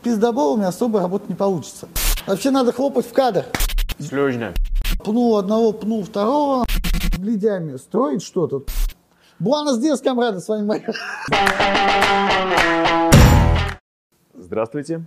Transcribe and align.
пиздоболами 0.00 0.64
особо 0.64 1.00
работать 1.00 1.28
не 1.28 1.34
получится. 1.34 1.88
Вообще 2.26 2.50
надо 2.50 2.72
хлопать 2.72 3.06
в 3.06 3.12
кадр. 3.12 3.44
Слежня. 3.98 4.54
Пнул 5.04 5.36
одного, 5.36 5.72
пнул 5.72 6.04
второго. 6.04 6.64
Глядями 7.18 7.76
строить 7.76 8.22
что-то. 8.22 8.64
Буанос 9.38 9.78
диас, 9.78 10.00
камрады, 10.00 10.40
с 10.40 10.48
вами 10.48 10.66
майор. 10.66 10.94
Здравствуйте. 14.34 15.04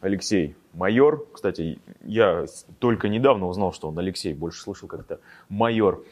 Алексей, 0.00 0.56
майор. 0.72 1.26
Кстати, 1.32 1.78
я 2.02 2.46
только 2.78 3.08
недавно 3.08 3.46
узнал, 3.46 3.72
что 3.72 3.88
он 3.88 3.98
Алексей. 3.98 4.32
Больше 4.32 4.62
слышал 4.62 4.88
как-то 4.88 5.20
майор. 5.48 6.02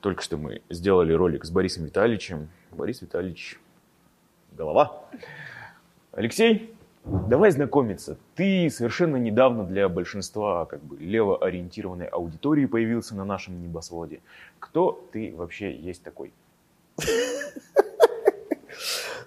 Только 0.00 0.22
что 0.22 0.36
мы 0.36 0.62
сделали 0.70 1.12
ролик 1.12 1.44
с 1.44 1.50
Борисом 1.50 1.84
Витальевичем. 1.84 2.48
Борис 2.70 3.02
Витальевич, 3.02 3.58
голова. 4.52 5.02
Алексей, 6.12 6.74
давай 7.06 7.50
знакомиться. 7.50 8.16
Ты 8.34 8.70
совершенно 8.70 9.16
недавно 9.16 9.64
для 9.64 9.88
большинства 9.88 10.66
как 10.66 10.82
бы 10.82 10.96
левоориентированной 10.98 12.06
аудитории 12.06 12.66
появился 12.66 13.14
на 13.14 13.24
нашем 13.24 13.62
небосводе. 13.62 14.20
Кто 14.58 15.06
ты 15.12 15.34
вообще 15.36 15.76
есть 15.76 16.02
такой? 16.02 16.32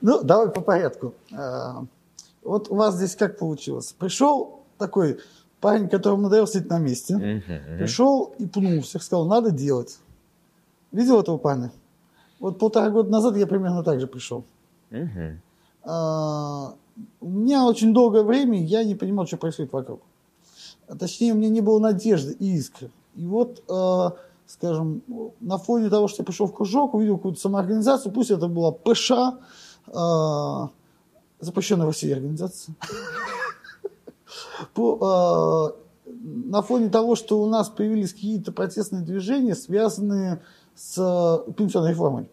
Ну, 0.02 0.24
давай 0.24 0.50
по 0.50 0.62
порядку. 0.62 1.14
А, 1.36 1.84
вот 2.42 2.70
у 2.70 2.76
вас 2.76 2.96
здесь 2.96 3.18
как 3.18 3.38
получилось? 3.38 3.94
Пришел 4.00 4.64
такой 4.78 5.20
парень, 5.60 5.90
которому 5.90 6.22
надоело 6.24 6.48
сидеть 6.48 6.70
на 6.70 6.80
месте. 6.80 7.44
Пришел 7.78 8.34
и 8.38 8.48
пнул 8.48 8.82
всех, 8.82 9.04
сказал, 9.04 9.28
надо 9.28 9.52
делать. 9.52 10.00
Видел 10.94 11.20
этого 11.20 11.38
парня? 11.38 11.72
Вот 12.40 12.60
полтора 12.60 12.90
года 12.92 13.12
назад 13.12 13.36
я 13.36 13.46
примерно 13.46 13.84
так 13.84 14.00
же 14.00 14.08
пришел. 14.08 14.46
А, 17.00 17.26
у 17.26 17.30
меня 17.30 17.66
очень 17.66 17.94
долгое 17.94 18.24
время 18.24 18.64
я 18.64 18.84
не 18.84 18.96
понимал, 18.96 19.28
что 19.28 19.38
происходит 19.38 19.74
вокруг. 19.74 20.02
А 20.88 20.96
точнее, 20.96 21.34
у 21.34 21.38
меня 21.38 21.50
не 21.50 21.62
было 21.62 21.80
надежды 21.80 22.36
и 22.40 22.56
искры. 22.56 22.90
И 23.16 23.26
вот, 23.26 23.64
э, 23.70 24.10
скажем, 24.48 25.04
на 25.40 25.58
фоне 25.58 25.90
того, 25.90 26.08
что 26.08 26.22
я 26.24 26.26
пришел 26.26 26.48
в 26.48 26.54
кружок, 26.54 26.94
увидел 26.94 27.18
какую-то 27.18 27.40
самоорганизацию, 27.40 28.12
пусть 28.12 28.32
это 28.32 28.48
была 28.48 28.72
ПШ, 28.72 29.12
э, 29.88 30.68
запрещенная 31.40 31.86
в 31.86 31.90
России 31.90 32.12
организация. 32.12 32.76
Э, 34.76 35.70
на 36.06 36.62
фоне 36.62 36.90
того, 36.90 37.16
что 37.16 37.42
у 37.42 37.48
нас 37.48 37.70
появились 37.70 38.14
какие-то 38.14 38.52
протестные 38.52 39.04
движения, 39.04 39.56
связанные 39.56 40.42
с 40.76 40.96
пенсионной 41.56 41.92
реформой. 41.92 42.30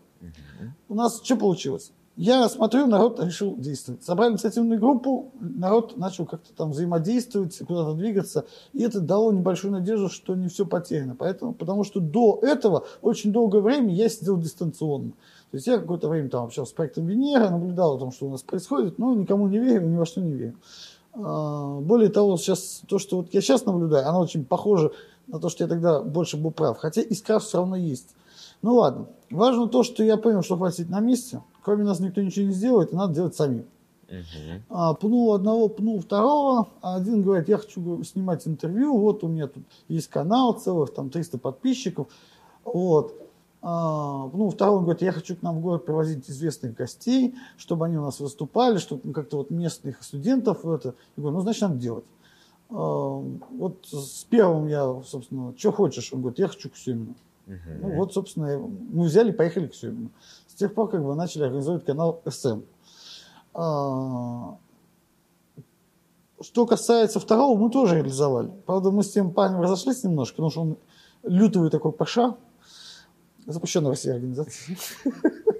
У 0.89 0.95
нас 0.95 1.21
что 1.23 1.37
получилось? 1.37 1.93
Я 2.17 2.49
смотрю, 2.49 2.87
народ 2.87 3.21
решил 3.21 3.55
действовать. 3.59 4.03
Собрали 4.03 4.33
инициативную 4.33 4.81
группу, 4.81 5.33
народ 5.39 5.99
начал 5.99 6.25
как-то 6.25 6.51
там 6.55 6.71
взаимодействовать, 6.71 7.59
куда-то 7.59 7.93
двигаться. 7.93 8.47
И 8.73 8.83
это 8.83 9.01
дало 9.01 9.33
небольшую 9.33 9.73
надежду, 9.73 10.09
что 10.09 10.35
не 10.35 10.49
все 10.49 10.65
потеряно. 10.65 11.15
Поэтому, 11.15 11.53
потому 11.53 11.85
что 11.85 12.01
до 12.01 12.39
этого 12.41 12.87
очень 13.03 13.33
долгое 13.33 13.61
время 13.61 13.93
я 13.93 14.09
сидел 14.09 14.39
дистанционно. 14.39 15.11
То 15.51 15.57
есть 15.57 15.67
я 15.67 15.79
какое-то 15.79 16.09
время 16.09 16.31
там 16.31 16.45
общался 16.45 16.73
с 16.73 16.75
проектом 16.75 17.07
Венера, 17.07 17.51
наблюдал 17.51 17.97
о 17.97 17.99
том, 17.99 18.13
что 18.13 18.27
у 18.27 18.31
нас 18.31 18.43
происходит, 18.43 18.99
но 18.99 19.15
никому 19.15 19.47
не 19.49 19.59
верю, 19.59 19.87
ни 19.87 19.97
во 19.97 20.07
что 20.07 20.23
не 20.23 20.33
верю. 20.33 20.57
А, 21.13 21.81
более 21.81 22.09
того, 22.09 22.39
сейчас 22.39 22.81
то, 22.89 22.99
что 22.99 23.19
вот 23.19 23.35
я 23.35 23.43
сейчас 23.43 23.67
наблюдаю, 23.67 24.09
оно 24.09 24.21
очень 24.21 24.47
похоже 24.47 24.91
на 25.27 25.39
то, 25.39 25.51
что 25.51 25.65
я 25.65 25.69
тогда 25.69 26.01
больше 26.01 26.39
был 26.39 26.51
прав. 26.51 26.79
Хотя 26.79 27.03
искра 27.03 27.41
все 27.41 27.59
равно 27.59 27.77
есть. 27.77 28.15
Ну 28.67 28.75
ладно. 28.75 29.07
Важно 29.31 29.69
то, 29.69 29.85
что 29.85 30.03
я 30.03 30.17
понял, 30.17 30.43
что 30.43 30.57
хватит 30.57 30.91
на 30.91 30.99
месте. 30.99 31.41
Кроме 31.63 31.85
нас 31.85 32.01
никто 32.01 32.21
ничего 32.21 32.47
не 32.47 32.53
сделает, 32.53 32.93
и 32.93 32.97
надо 32.97 33.15
делать 33.15 33.37
самим. 33.37 33.67
Uh-huh. 34.09 34.61
А, 34.69 34.93
пнул 34.95 35.35
одного, 35.35 35.69
пнул 35.69 36.01
второго, 36.01 36.67
а 36.83 36.97
один 36.97 37.23
говорит, 37.23 37.49
я 37.49 37.59
хочу 37.59 38.03
снимать 38.03 38.45
интервью, 38.45 38.99
вот 38.99 39.23
у 39.23 39.29
меня 39.29 39.47
тут 39.47 39.63
есть 39.87 40.09
канал 40.09 40.53
целых, 40.55 40.93
там 40.93 41.11
300 41.11 41.39
подписчиков, 41.39 42.09
вот. 42.65 43.15
А, 43.63 44.29
ну, 44.33 44.51
второй 44.51 44.81
говорит, 44.81 45.03
я 45.03 45.13
хочу 45.13 45.37
к 45.37 45.43
нам 45.43 45.59
в 45.59 45.61
город 45.61 45.87
привозить 45.87 46.29
известных 46.29 46.75
гостей, 46.75 47.37
чтобы 47.57 47.87
они 47.87 47.99
у 47.99 48.03
нас 48.03 48.19
выступали, 48.19 48.79
чтобы 48.79 49.13
как-то 49.13 49.37
вот 49.37 49.51
местных 49.51 50.03
студентов 50.03 50.67
это. 50.67 50.95
Я 51.17 51.21
говорю, 51.23 51.37
ну, 51.37 51.41
значит, 51.43 51.63
надо 51.63 51.77
делать. 51.77 52.05
А, 52.71 52.75
вот 52.75 53.87
с 53.87 54.25
первым 54.25 54.67
я, 54.67 55.03
собственно, 55.07 55.55
что 55.57 55.71
хочешь? 55.71 56.13
Он 56.13 56.21
говорит, 56.21 56.41
я 56.41 56.49
хочу 56.49 56.69
к 56.69 56.77
Семину. 56.77 57.15
Uh-huh. 57.47 57.79
Ну, 57.81 57.95
вот, 57.97 58.13
собственно, 58.13 58.59
мы 58.59 59.05
взяли, 59.05 59.31
поехали 59.31 59.69
к 59.69 59.75
Семину. 59.75 60.11
С 60.49 60.55
тех 60.55 60.75
пор 60.75 60.91
как 60.91 61.05
бы 61.05 61.15
начали 61.15 61.45
организовывать 61.45 61.85
канал 61.85 62.21
СМ. 62.29 62.63
А, 63.55 64.59
что 66.41 66.67
касается 66.67 67.21
второго, 67.21 67.59
мы 67.59 67.71
тоже 67.71 67.97
реализовали. 67.97 68.51
Правда, 68.67 68.91
мы 68.91 69.03
с 69.03 69.11
тем 69.11 69.33
парнем 69.33 69.61
разошлись 69.61 70.03
немножко, 70.03 70.37
потому 70.37 70.51
что 70.51 70.63
он 70.63 70.77
лютовый 71.23 71.71
такой 71.71 71.93
паша, 71.93 72.37
запрещенная 73.47 73.89
в 73.89 73.91
России 73.91 74.11
организация. 74.11 74.77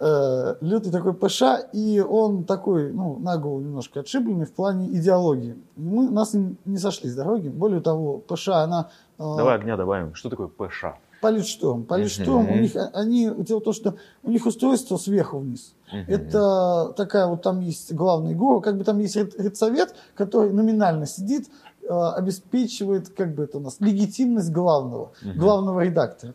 Э, 0.00 0.56
лютый 0.60 0.90
такой 0.90 1.14
ПШ, 1.14 1.42
и 1.72 2.00
он 2.00 2.44
такой, 2.44 2.92
ну, 2.92 3.18
на 3.18 3.36
голову 3.36 3.60
немножко 3.60 4.00
отшибленный 4.00 4.46
в 4.46 4.52
плане 4.52 4.88
идеологии. 4.88 5.56
Мы, 5.76 6.10
нас 6.10 6.34
не 6.34 6.78
сошли 6.78 7.08
с 7.08 7.14
дороги. 7.14 7.48
Более 7.48 7.80
того, 7.80 8.18
ПШ, 8.18 8.48
она... 8.48 8.90
Э, 9.18 9.34
Давай 9.36 9.56
огня 9.56 9.76
добавим. 9.76 10.14
Что 10.14 10.28
такое 10.28 10.48
ПШ? 10.48 10.86
Политштурм. 11.20 11.84
Политштурм, 11.84 12.50
у 12.50 12.56
них, 12.56 12.72
они, 12.94 13.30
дело 13.38 13.60
в 13.60 13.64
том, 13.64 13.72
что 13.72 13.94
у 14.24 14.30
них 14.30 14.44
устройство 14.44 14.96
сверху 14.96 15.38
вниз. 15.38 15.74
Это 16.08 16.92
такая 16.96 17.26
вот 17.28 17.42
там 17.42 17.60
есть 17.60 17.92
главный 17.92 18.34
гуру, 18.34 18.60
как 18.60 18.76
бы 18.76 18.84
там 18.84 18.98
есть 18.98 19.14
редсовет, 19.14 19.94
который 20.16 20.52
номинально 20.52 21.06
сидит, 21.06 21.48
э, 21.82 21.86
обеспечивает, 21.86 23.10
как 23.10 23.36
бы 23.36 23.44
это 23.44 23.58
у 23.58 23.60
нас, 23.60 23.76
легитимность 23.78 24.50
главного, 24.50 25.12
главного 25.22 25.84
редактора. 25.84 26.34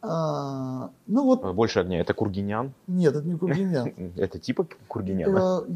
А, 0.00 0.90
ну 1.06 1.24
вот. 1.24 1.54
Больше 1.54 1.80
огня. 1.80 2.00
Это 2.00 2.14
Кургинян? 2.14 2.72
Нет, 2.86 3.16
это 3.16 3.26
не 3.26 3.36
Кургинян. 3.36 3.92
Это 4.16 4.38
типа 4.38 4.66
Кургиняна? 4.86 5.64
Э, 5.66 5.70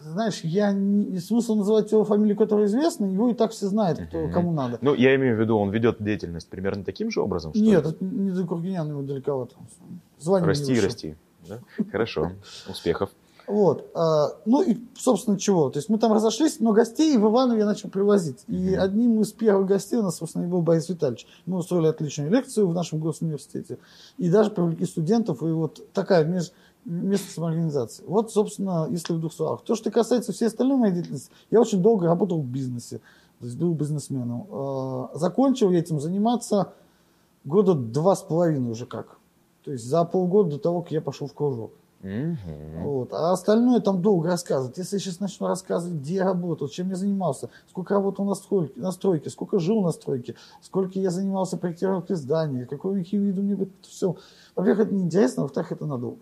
знаешь, 0.00 0.40
я 0.42 0.72
не, 0.72 1.18
смысл 1.18 1.54
называть 1.54 1.92
его 1.92 2.04
фамилию, 2.04 2.36
которая 2.36 2.66
известна, 2.66 3.04
его 3.06 3.30
и 3.30 3.34
так 3.34 3.52
все 3.52 3.66
знают, 3.66 4.00
кто, 4.00 4.28
кому 4.28 4.52
надо. 4.52 4.78
Ну, 4.80 4.94
я 4.94 5.14
имею 5.14 5.36
в 5.36 5.40
виду, 5.40 5.56
он 5.56 5.70
ведет 5.70 6.02
деятельность 6.02 6.48
примерно 6.48 6.84
таким 6.84 7.10
же 7.10 7.20
образом? 7.20 7.54
Что 7.54 7.62
Нет, 7.62 7.86
это 7.86 8.04
не 8.04 8.30
за 8.30 8.44
Кургинян, 8.44 8.88
его 8.88 9.02
далековато. 9.02 9.54
Звание 10.18 10.48
расти 10.48 10.74
и 10.74 10.80
расти. 10.80 11.16
Да? 11.48 11.60
Хорошо, 11.90 12.32
успехов. 12.68 13.10
Вот. 13.52 13.90
А, 13.94 14.28
ну 14.46 14.62
и, 14.62 14.78
собственно, 14.98 15.38
чего? 15.38 15.68
То 15.68 15.78
есть 15.78 15.90
мы 15.90 15.98
там 15.98 16.10
разошлись, 16.10 16.58
но 16.58 16.72
гостей 16.72 17.18
в 17.18 17.26
Иваново 17.28 17.58
я 17.58 17.66
начал 17.66 17.90
привозить. 17.90 18.44
И 18.48 18.74
одним 18.74 19.20
из 19.20 19.32
первых 19.32 19.66
гостей 19.66 19.98
у 19.98 20.02
нас, 20.02 20.16
собственно, 20.16 20.46
был 20.46 20.62
Борис 20.62 20.88
Витальевич. 20.88 21.26
Мы 21.44 21.58
устроили 21.58 21.88
отличную 21.88 22.30
лекцию 22.30 22.66
в 22.66 22.72
нашем 22.72 22.98
госуниверситете. 22.98 23.76
И 24.16 24.30
даже 24.30 24.50
привлекли 24.50 24.86
студентов. 24.86 25.42
И 25.42 25.50
вот 25.52 25.86
такая 25.92 26.24
меж, 26.24 26.50
место 26.86 27.30
самоорганизации. 27.30 28.04
Вот, 28.06 28.32
собственно, 28.32 28.88
если 28.90 29.12
в 29.12 29.20
двух 29.20 29.34
словах. 29.34 29.60
То, 29.64 29.74
что 29.74 29.90
касается 29.90 30.32
всей 30.32 30.46
остальной 30.46 30.78
моей 30.78 30.94
деятельности, 30.94 31.30
я 31.50 31.60
очень 31.60 31.82
долго 31.82 32.06
работал 32.06 32.40
в 32.40 32.46
бизнесе. 32.46 33.02
То 33.38 33.44
есть 33.44 33.58
был 33.58 33.74
бизнесменом. 33.74 34.46
А, 34.50 35.10
закончил 35.12 35.70
я 35.70 35.80
этим 35.80 36.00
заниматься 36.00 36.72
года 37.44 37.74
два 37.74 38.16
с 38.16 38.22
половиной 38.22 38.70
уже 38.70 38.86
как. 38.86 39.18
То 39.62 39.72
есть 39.72 39.84
за 39.84 40.04
полгода 40.04 40.52
до 40.52 40.58
того, 40.58 40.80
как 40.80 40.92
я 40.92 41.02
пошел 41.02 41.26
в 41.26 41.34
кружок. 41.34 41.72
Угу. 42.02 42.82
Вот. 42.82 43.12
А 43.12 43.32
остальное 43.32 43.80
там 43.80 44.02
долго 44.02 44.28
рассказывать. 44.28 44.76
Если 44.76 44.96
я 44.96 45.00
сейчас 45.00 45.20
начну 45.20 45.46
рассказывать, 45.46 46.00
где 46.00 46.14
я 46.14 46.24
работал, 46.24 46.68
чем 46.68 46.88
я 46.88 46.96
занимался, 46.96 47.48
сколько 47.68 47.94
работал 47.94 48.24
на 48.24 48.34
стройке, 48.34 48.72
на 48.80 48.90
стройке 48.90 49.30
сколько 49.30 49.60
жил 49.60 49.82
на 49.82 49.92
стройке, 49.92 50.34
сколько 50.60 50.98
я 50.98 51.10
занимался 51.10 51.56
проектировкой 51.56 52.16
здания, 52.16 52.66
какой 52.66 53.00
вид 53.02 53.38
у 53.38 53.42
меня 53.42 53.56
все. 53.82 54.16
Во-первых, 54.56 54.86
это 54.86 54.94
неинтересно, 54.94 55.44
во-вторых, 55.44 55.72
это 55.72 55.86
надолго. 55.86 56.18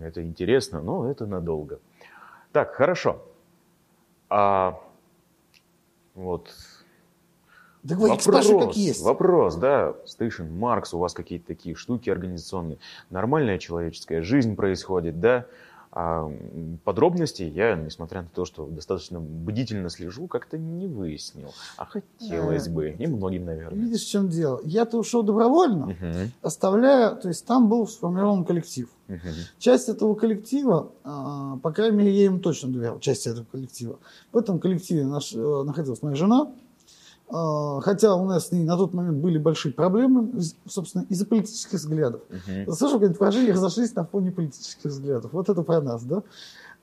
Это 0.00 0.22
интересно, 0.22 0.80
но 0.80 1.10
это 1.10 1.26
надолго. 1.26 1.80
Так, 2.52 2.74
хорошо. 2.74 3.20
А 4.30 4.80
вот 6.14 6.50
да 7.88 7.96
вопрос, 7.96 8.22
спрашивай, 8.22 8.66
как 8.66 8.76
есть. 8.76 9.02
Вопрос, 9.02 9.56
да, 9.56 9.94
Стышин, 10.04 10.54
Маркс, 10.58 10.92
у 10.92 10.98
вас 10.98 11.14
какие-то 11.14 11.46
такие 11.46 11.74
штуки 11.74 12.10
организационные. 12.10 12.78
Нормальная 13.08 13.58
человеческая 13.58 14.20
жизнь 14.20 14.56
происходит, 14.56 15.20
да? 15.20 15.46
А 15.90 16.30
подробностей 16.84 17.48
я, 17.48 17.74
несмотря 17.74 18.20
на 18.20 18.28
то, 18.28 18.44
что 18.44 18.66
достаточно 18.66 19.20
бдительно 19.20 19.88
слежу, 19.88 20.26
как-то 20.26 20.58
не 20.58 20.86
выяснил. 20.86 21.54
А 21.78 21.86
хотелось 21.86 22.68
а, 22.68 22.70
бы, 22.70 22.90
и 22.90 23.06
многим, 23.06 23.46
наверное. 23.46 23.78
Видишь, 23.78 24.04
в 24.04 24.10
чем 24.10 24.28
дело? 24.28 24.60
Я-то 24.64 24.98
ушел 24.98 25.22
добровольно, 25.22 25.86
угу. 25.86 26.30
оставляя, 26.42 27.14
то 27.14 27.28
есть 27.28 27.46
там 27.46 27.70
был 27.70 27.88
сформирован 27.88 28.44
коллектив. 28.44 28.90
Угу. 29.08 29.18
Часть 29.58 29.88
этого 29.88 30.14
коллектива, 30.14 30.92
а, 31.04 31.56
по 31.62 31.72
крайней 31.72 31.96
мере, 31.96 32.10
я 32.10 32.26
им 32.26 32.40
точно 32.40 32.68
доверял, 32.68 33.00
часть 33.00 33.26
этого 33.26 33.46
коллектива. 33.50 33.98
В 34.30 34.36
этом 34.36 34.60
коллективе 34.60 35.06
наш, 35.06 35.32
э, 35.32 35.62
находилась 35.64 36.02
моя 36.02 36.16
жена, 36.16 36.52
хотя 37.30 38.14
у 38.14 38.24
нас 38.26 38.48
с 38.48 38.52
ней 38.52 38.64
на 38.64 38.76
тот 38.76 38.94
момент 38.94 39.18
были 39.18 39.38
большие 39.38 39.72
проблемы, 39.72 40.32
собственно, 40.66 41.04
из-за 41.08 41.26
политических 41.26 41.78
взглядов. 41.78 42.22
Uh-huh. 42.30 42.72
Слышал, 42.72 42.98
как 42.98 43.18
выражение 43.20 43.52
разошлись 43.52 43.94
на 43.94 44.04
фоне 44.04 44.30
политических 44.30 44.90
взглядов. 44.90 45.32
Вот 45.32 45.48
это 45.48 45.62
про 45.62 45.80
нас, 45.80 46.02
да? 46.04 46.22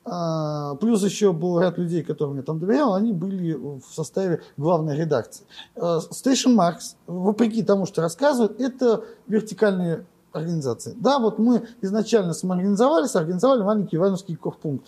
А, 0.08 0.76
плюс 0.76 1.02
еще 1.02 1.32
был 1.32 1.60
ряд 1.60 1.78
людей, 1.78 2.04
которым 2.04 2.36
я 2.36 2.42
там 2.42 2.60
доверял, 2.60 2.94
они 2.94 3.12
были 3.12 3.54
в 3.54 3.82
составе 3.90 4.40
главной 4.56 4.96
редакции. 4.96 5.44
А, 5.74 5.98
Station 5.98 6.56
Marks, 6.56 6.94
вопреки 7.08 7.64
тому, 7.64 7.86
что 7.86 8.02
рассказывают, 8.02 8.60
это 8.60 9.02
вертикальные 9.26 10.06
организации. 10.30 10.94
Да, 10.96 11.18
вот 11.18 11.40
мы 11.40 11.66
изначально 11.82 12.34
самоорганизовались, 12.34 13.16
организовали 13.16 13.62
маленький 13.62 13.96
Ивановский 13.96 14.36
корпункт. 14.36 14.86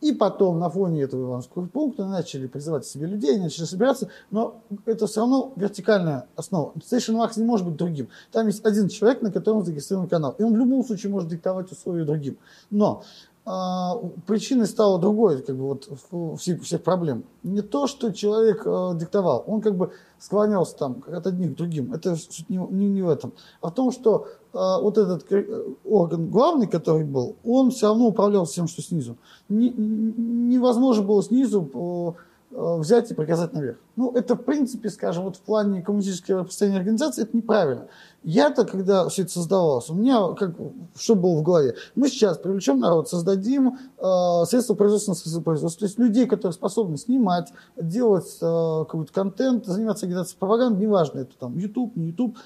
И 0.00 0.12
потом 0.12 0.58
на 0.58 0.70
фоне 0.70 1.02
этого 1.02 1.28
Ивановского 1.28 1.66
пункта 1.66 2.06
начали 2.06 2.46
призывать 2.46 2.86
себе 2.86 3.06
людей, 3.06 3.38
начали 3.38 3.64
собираться, 3.64 4.08
но 4.30 4.62
это 4.86 5.06
все 5.06 5.20
равно 5.20 5.52
вертикальная 5.56 6.26
основа. 6.36 6.72
Station 6.78 7.16
Max 7.16 7.32
не 7.36 7.44
может 7.44 7.66
быть 7.66 7.76
другим. 7.76 8.08
Там 8.32 8.46
есть 8.46 8.64
один 8.64 8.88
человек, 8.88 9.20
на 9.20 9.30
котором 9.30 9.64
зарегистрирован 9.64 10.08
канал. 10.08 10.34
И 10.38 10.42
он 10.42 10.54
в 10.54 10.56
любом 10.56 10.84
случае 10.84 11.12
может 11.12 11.28
диктовать 11.28 11.70
условия 11.70 12.04
другим. 12.04 12.38
Но 12.70 13.02
а, 13.44 13.96
причиной 14.26 14.66
стало 14.66 14.98
другое, 14.98 15.42
как 15.42 15.56
бы 15.56 15.64
вот 15.64 16.38
всех, 16.38 16.62
всех 16.62 16.82
проблем. 16.82 17.24
Не 17.42 17.62
то, 17.62 17.86
что 17.86 18.12
человек 18.12 18.62
э, 18.64 18.92
диктовал, 18.94 19.44
он 19.46 19.60
как 19.60 19.76
бы 19.76 19.92
склонялся 20.18 20.76
там 20.76 21.02
от 21.06 21.26
одних 21.26 21.54
к 21.54 21.56
другим. 21.56 21.92
Это 21.92 22.16
не, 22.48 22.58
не, 22.58 22.88
не 22.88 23.02
в 23.02 23.08
этом. 23.08 23.32
А 23.62 23.70
в 23.70 23.74
том, 23.74 23.92
что 23.92 24.28
вот 24.52 24.98
этот 24.98 25.30
э, 25.32 25.62
орган 25.84 26.28
главный, 26.30 26.66
который 26.66 27.04
был, 27.04 27.36
он 27.44 27.70
все 27.70 27.88
равно 27.88 28.06
управлял 28.06 28.44
всем, 28.44 28.66
что 28.68 28.82
снизу. 28.82 29.16
Не, 29.48 29.70
невозможно 29.70 31.02
было 31.02 31.22
снизу 31.22 31.62
Э, 31.62 32.12
взять 32.50 33.10
и 33.10 33.14
показать 33.14 33.52
наверх. 33.52 33.78
Ну, 33.96 34.12
это, 34.12 34.34
в 34.34 34.42
принципе, 34.42 34.90
скажем, 34.90 35.24
вот 35.24 35.36
в 35.36 35.40
плане 35.40 35.82
коммунистической 35.82 36.36
распространения 36.36 36.78
организации, 36.78 37.22
это 37.22 37.36
неправильно. 37.36 37.86
Я-то, 38.22 38.64
когда 38.64 39.08
все 39.08 39.22
это 39.22 39.30
создавалось, 39.30 39.88
у 39.88 39.94
меня, 39.94 40.34
как, 40.34 40.54
что 40.96 41.14
было 41.14 41.38
в 41.38 41.42
голове? 41.42 41.76
Мы 41.94 42.08
сейчас 42.08 42.38
привлечем 42.38 42.80
народ, 42.80 43.08
создадим 43.08 43.78
э, 43.98 44.44
средства 44.46 44.74
производства, 44.74 45.40
производства, 45.40 45.80
то 45.80 45.86
есть 45.86 45.98
людей, 45.98 46.26
которые 46.26 46.52
способны 46.52 46.96
снимать, 46.96 47.52
делать 47.76 48.36
э, 48.40 48.84
какой-то 48.88 49.12
контент, 49.12 49.66
заниматься 49.66 50.06
агитацией 50.06 50.38
пропагандой, 50.38 50.80
неважно, 50.82 51.20
это 51.20 51.36
там 51.38 51.56
YouTube, 51.56 51.94
не 51.96 52.08
YouTube, 52.08 52.36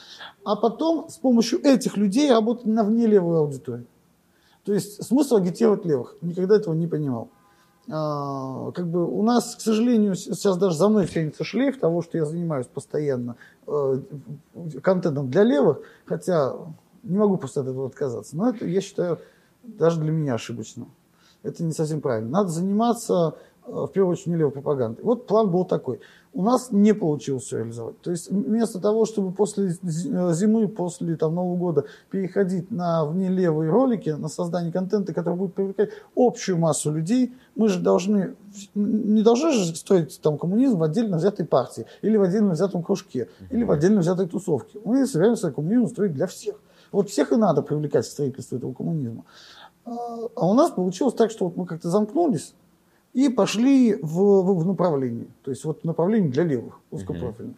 а 0.45 0.57
потом 0.57 1.09
с 1.09 1.17
помощью 1.17 1.65
этих 1.65 1.97
людей 1.97 2.31
работать 2.31 2.67
на 2.67 2.85
вне 2.85 3.07
левую 3.07 3.39
аудиторию. 3.39 3.87
То 4.65 4.73
есть 4.73 5.03
смысл 5.03 5.37
агитировать 5.37 5.85
левых. 5.85 6.17
Никогда 6.23 6.57
этого 6.57 6.75
не 6.75 6.87
понимал. 6.87 7.29
А, 7.91 8.71
как 8.73 8.89
бы 8.89 9.07
у 9.07 9.23
нас, 9.23 9.57
к 9.57 9.61
сожалению, 9.61 10.15
сейчас 10.15 10.57
даже 10.57 10.77
за 10.77 10.89
мной 10.89 11.07
тянется 11.07 11.45
шлейф 11.45 11.79
того, 11.79 12.03
что 12.03 12.17
я 12.17 12.25
занимаюсь 12.25 12.67
постоянно 12.67 13.37
э, 13.67 14.01
контентом 14.83 15.31
для 15.31 15.43
левых, 15.43 15.81
хотя 16.07 16.55
не 17.03 17.19
могу 17.19 17.37
просто 17.37 17.61
от 17.61 17.69
этого 17.69 17.87
отказаться. 17.87 18.37
Но 18.37 18.49
это, 18.49 18.67
я 18.67 18.81
считаю, 18.81 19.19
даже 19.63 20.01
для 20.01 20.13
меня 20.13 20.35
ошибочно. 20.35 20.87
Это 21.43 21.63
не 21.63 21.73
совсем 21.73 22.01
правильно. 22.01 22.31
Надо 22.31 22.49
заниматься 22.49 23.37
в 23.67 23.89
первую 23.89 24.13
очередь, 24.13 24.27
не 24.29 24.37
левой 24.37 24.53
пропаганды. 24.53 25.03
Вот 25.03 25.27
план 25.27 25.51
был 25.51 25.65
такой. 25.65 26.01
У 26.33 26.43
нас 26.43 26.73
не 26.73 26.93
получилось 26.95 27.45
все 27.45 27.59
реализовать. 27.59 28.01
То 28.01 28.11
есть 28.11 28.31
вместо 28.31 28.81
того, 28.81 29.05
чтобы 29.05 29.33
после 29.33 29.69
э, 29.69 30.33
зимы, 30.33 30.69
после 30.69 31.17
там, 31.17 31.35
Нового 31.35 31.57
года 31.57 31.85
переходить 32.11 32.71
на 32.71 33.05
внелевые 33.05 33.71
ролики, 33.71 34.11
на 34.11 34.29
создание 34.29 34.73
контента, 34.73 35.15
который 35.15 35.37
будет 35.37 35.55
привлекать 35.55 35.91
общую 36.17 36.59
массу 36.59 36.93
людей, 36.93 37.35
мы 37.55 37.69
же 37.69 37.81
должны, 37.81 38.35
не 38.75 39.23
должны 39.23 39.53
же 39.53 39.75
строить 39.77 40.21
там, 40.21 40.37
коммунизм 40.39 40.79
в 40.79 40.83
отдельно 40.83 41.17
взятой 41.17 41.47
партии, 41.47 41.87
или 42.03 42.17
в 42.17 42.23
отдельно 42.23 42.53
взятом 42.53 42.83
кружке, 42.83 43.29
или 43.51 43.63
в 43.63 43.71
отдельно 43.71 44.01
взятой 44.01 44.27
тусовке. 44.27 44.81
Мы 44.85 45.07
собираемся 45.07 45.53
коммунизм 45.53 45.89
строить 45.89 46.15
для 46.15 46.27
всех. 46.27 46.57
Вот 46.91 47.11
всех 47.11 47.33
и 47.33 47.37
надо 47.37 47.63
привлекать 47.63 48.05
в 48.05 48.11
строительство 48.11 48.57
этого 48.57 48.73
коммунизма. 48.73 49.25
А, 49.85 49.93
а 50.35 50.47
у 50.49 50.55
нас 50.55 50.71
получилось 50.71 51.15
так, 51.15 51.31
что 51.31 51.47
вот 51.47 51.57
мы 51.57 51.67
как-то 51.67 51.91
замкнулись, 51.91 52.55
и 53.15 53.29
пошли 53.29 53.95
в, 54.03 54.43
в 54.43 54.67
направлении, 54.67 55.29
то 55.43 55.51
есть 55.51 55.65
вот 55.65 55.85
направление 55.85 56.31
для 56.31 56.45
левых, 56.45 56.81
узкопрофильное. 56.91 57.55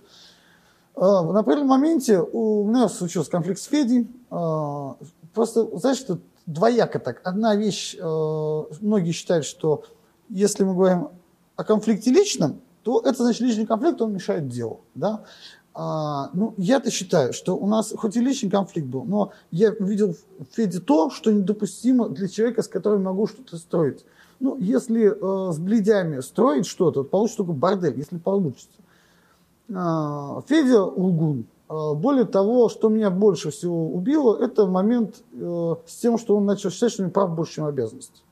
Uh-huh. 0.94 1.32
На 1.32 1.40
определенном 1.40 1.68
моменте 1.68 2.20
у 2.20 2.66
меня 2.66 2.88
случился 2.88 3.30
конфликт 3.30 3.60
с 3.60 3.64
Федей. 3.64 4.08
А, 4.30 4.96
просто, 5.34 5.68
знаешь, 5.76 5.98
что 5.98 6.18
двояко 6.46 6.98
так. 6.98 7.20
Одна 7.22 7.54
вещь, 7.54 7.96
а, 8.00 8.64
многие 8.80 9.12
считают, 9.12 9.44
что 9.44 9.84
если 10.30 10.64
мы 10.64 10.74
говорим 10.74 11.08
о 11.54 11.64
конфликте 11.64 12.10
личном, 12.10 12.60
то 12.82 13.00
это 13.00 13.24
значит 13.24 13.42
личный 13.42 13.66
конфликт, 13.66 14.00
он 14.00 14.14
мешает 14.14 14.48
делу. 14.48 14.80
Да? 14.94 15.24
А, 15.74 16.30
ну, 16.32 16.54
я-то 16.56 16.90
считаю, 16.90 17.34
что 17.34 17.58
у 17.58 17.66
нас 17.66 17.92
хоть 17.94 18.16
и 18.16 18.20
личный 18.20 18.48
конфликт 18.48 18.86
был, 18.86 19.04
но 19.04 19.32
я 19.50 19.70
видел 19.78 20.14
в 20.38 20.54
Феде 20.54 20.80
то, 20.80 21.10
что 21.10 21.30
недопустимо 21.30 22.08
для 22.08 22.28
человека, 22.28 22.62
с 22.62 22.68
которым 22.68 23.02
могу 23.02 23.26
что-то 23.26 23.58
строить. 23.58 24.06
Ну, 24.38 24.56
если 24.58 25.08
э, 25.10 25.52
с 25.52 25.58
бледями 25.58 26.20
строить 26.20 26.66
что-то, 26.66 27.04
получится 27.04 27.38
только 27.38 27.52
бордель, 27.52 27.96
если 27.96 28.18
получится. 28.18 28.68
Э, 29.68 30.40
Федя 30.46 30.82
Лугун. 30.82 31.46
Э, 31.68 31.94
более 31.94 32.24
того, 32.24 32.68
что 32.68 32.88
меня 32.88 33.10
больше 33.10 33.50
всего 33.50 33.88
убило, 33.88 34.36
это 34.36 34.66
момент 34.66 35.22
э, 35.32 35.74
с 35.86 35.96
тем, 35.96 36.18
что 36.18 36.36
он 36.36 36.44
начал 36.44 36.70
считать, 36.70 36.92
что 36.92 37.02
у 37.02 37.06
него 37.06 37.12
прав 37.12 37.34
больше, 37.34 37.54
чем 37.54 37.64
обязанность. 37.64 38.22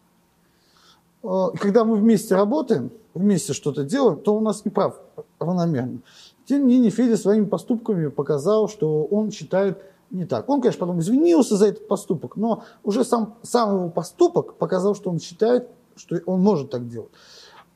Э, 1.22 1.46
когда 1.58 1.84
мы 1.84 1.96
вместе 1.96 2.34
работаем, 2.34 2.90
вместе 3.14 3.52
что-то 3.52 3.84
делаем, 3.84 4.18
то 4.18 4.36
у 4.36 4.40
нас 4.40 4.62
и 4.64 4.70
прав 4.70 5.00
равномерно. 5.38 6.00
Тем 6.44 6.66
не 6.66 6.74
менее, 6.74 6.90
Федя 6.90 7.16
своими 7.16 7.46
поступками 7.46 8.08
показал, 8.08 8.68
что 8.68 9.04
он 9.04 9.30
считает 9.30 9.82
не 10.10 10.26
так. 10.26 10.48
Он, 10.48 10.60
конечно, 10.60 10.80
потом 10.80 11.00
извинился 11.00 11.56
за 11.56 11.68
этот 11.68 11.88
поступок, 11.88 12.36
но 12.36 12.62
уже 12.82 13.04
сам, 13.04 13.34
сам 13.42 13.74
его 13.74 13.88
поступок 13.88 14.54
показал, 14.54 14.94
что 14.94 15.10
он 15.10 15.18
считает 15.18 15.68
что 15.96 16.20
он 16.26 16.40
может 16.40 16.70
так 16.70 16.88
делать. 16.88 17.10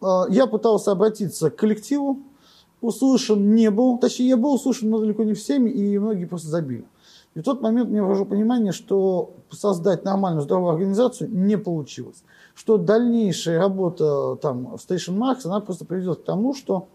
А, 0.00 0.26
я 0.29 0.47
пытался 0.47 0.93
обратиться 0.93 1.50
к 1.50 1.56
коллективу, 1.56 2.20
услышан 2.81 3.55
не 3.55 3.70
был, 3.70 3.99
точнее, 3.99 4.29
я 4.29 4.37
был 4.37 4.55
услышан, 4.55 4.91
но 4.91 4.99
далеко 4.99 5.25
не 5.25 5.35
всеми, 5.35 5.70
и 5.70 5.99
многие 5.99 6.26
просто 6.26 6.49
забили. 6.49 6.85
И 7.35 7.41
в 7.41 7.44
тот 7.44 7.61
момент 7.61 7.91
мне 7.91 8.03
ввожу 8.03 8.25
понимание, 8.25 8.73
что 8.73 9.35
создать 9.50 10.05
нормальную 10.05 10.43
здоровую 10.43 10.73
организацию 10.73 11.31
не 11.31 11.56
получилось. 11.56 12.25
Что 12.55 12.79
дальнейшая 12.79 13.59
работа 13.59 14.37
там, 14.37 14.76
в 14.76 14.81
Station 14.81 15.17
Max, 15.19 15.41
она 15.44 15.61
просто 15.61 15.85
приведет 15.85 16.23
к 16.23 16.25
тому, 16.25 16.55
что 16.55 16.88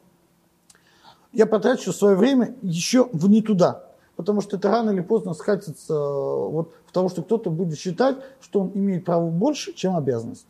я 1.31 1.45
потрачу 1.45 1.93
свое 1.93 2.15
время 2.15 2.55
еще 2.61 3.09
в 3.11 3.29
не 3.29 3.41
туда. 3.41 3.87
Потому 4.15 4.41
что 4.41 4.57
это 4.57 4.69
рано 4.69 4.91
или 4.91 5.01
поздно 5.01 5.33
скатится 5.33 5.95
вот 5.95 6.73
в 6.85 6.91
того, 6.91 7.09
что 7.09 7.23
кто-то 7.23 7.49
будет 7.49 7.79
считать, 7.79 8.17
что 8.41 8.61
он 8.61 8.71
имеет 8.75 9.05
право 9.05 9.29
больше, 9.29 9.73
чем 9.73 9.95
обязанность. 9.95 10.45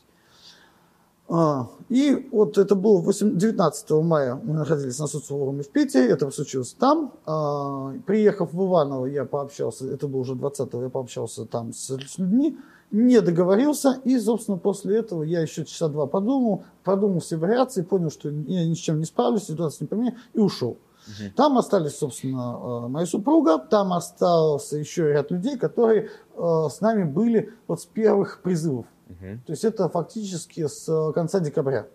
А, 1.36 1.68
и 1.90 2.30
вот 2.32 2.60
это 2.60 2.76
было 2.76 3.04
19 3.12 3.90
мая, 4.04 4.40
мы 4.44 4.54
находились 4.54 5.00
на 5.00 5.08
соцфоруме 5.08 5.64
в 5.64 5.70
Питере, 5.70 6.10
это 6.10 6.30
случилось 6.30 6.76
там. 6.78 7.12
А, 7.26 7.92
приехав 8.06 8.54
в 8.54 8.64
Иваново, 8.64 9.08
я 9.08 9.26
пообщался, 9.26 9.92
это 9.92 10.08
было 10.08 10.22
уже 10.22 10.36
20 10.36 10.72
я 10.74 10.90
пообщался 10.90 11.46
там 11.46 11.74
с, 11.74 11.88
с 11.88 12.18
людьми, 12.20 12.60
не 12.92 13.20
договорился, 13.20 14.00
и, 14.04 14.20
собственно, 14.20 14.60
после 14.60 14.98
этого 14.98 15.24
я 15.24 15.42
еще 15.42 15.66
часа 15.66 15.88
два 15.88 16.06
подумал, 16.06 16.66
продумал 16.84 17.20
все 17.20 17.38
вариации, 17.38 17.82
понял, 17.82 18.12
что 18.12 18.30
я 18.30 18.68
ни 18.68 18.76
с 18.76 18.78
чем 18.78 19.00
не 19.00 19.06
справлюсь, 19.06 19.46
ситуация 19.46 19.86
не 19.86 19.88
поменяю, 19.88 20.18
и 20.36 20.40
ушел. 20.40 20.78
Угу. 21.08 21.34
Там 21.36 21.58
остались, 21.58 21.98
собственно, 21.98 22.58
а, 22.84 22.88
моя 22.90 23.08
супруга, 23.08 23.58
там 23.58 23.92
остался 23.94 24.78
еще 24.78 25.12
ряд 25.12 25.32
людей, 25.32 25.58
которые 25.58 26.12
с 26.38 26.80
нами 26.80 27.06
были 27.06 27.54
вот 27.68 27.82
с 27.82 27.86
первых 27.86 28.42
призывов. 28.44 28.86
Угу. 29.10 29.40
То 29.46 29.52
есть 29.52 29.64
это 29.66 29.90
фактически 29.90 30.68
с 30.68 30.88
э, 30.88 31.14
конца 31.14 31.40
декабря. 31.40 31.88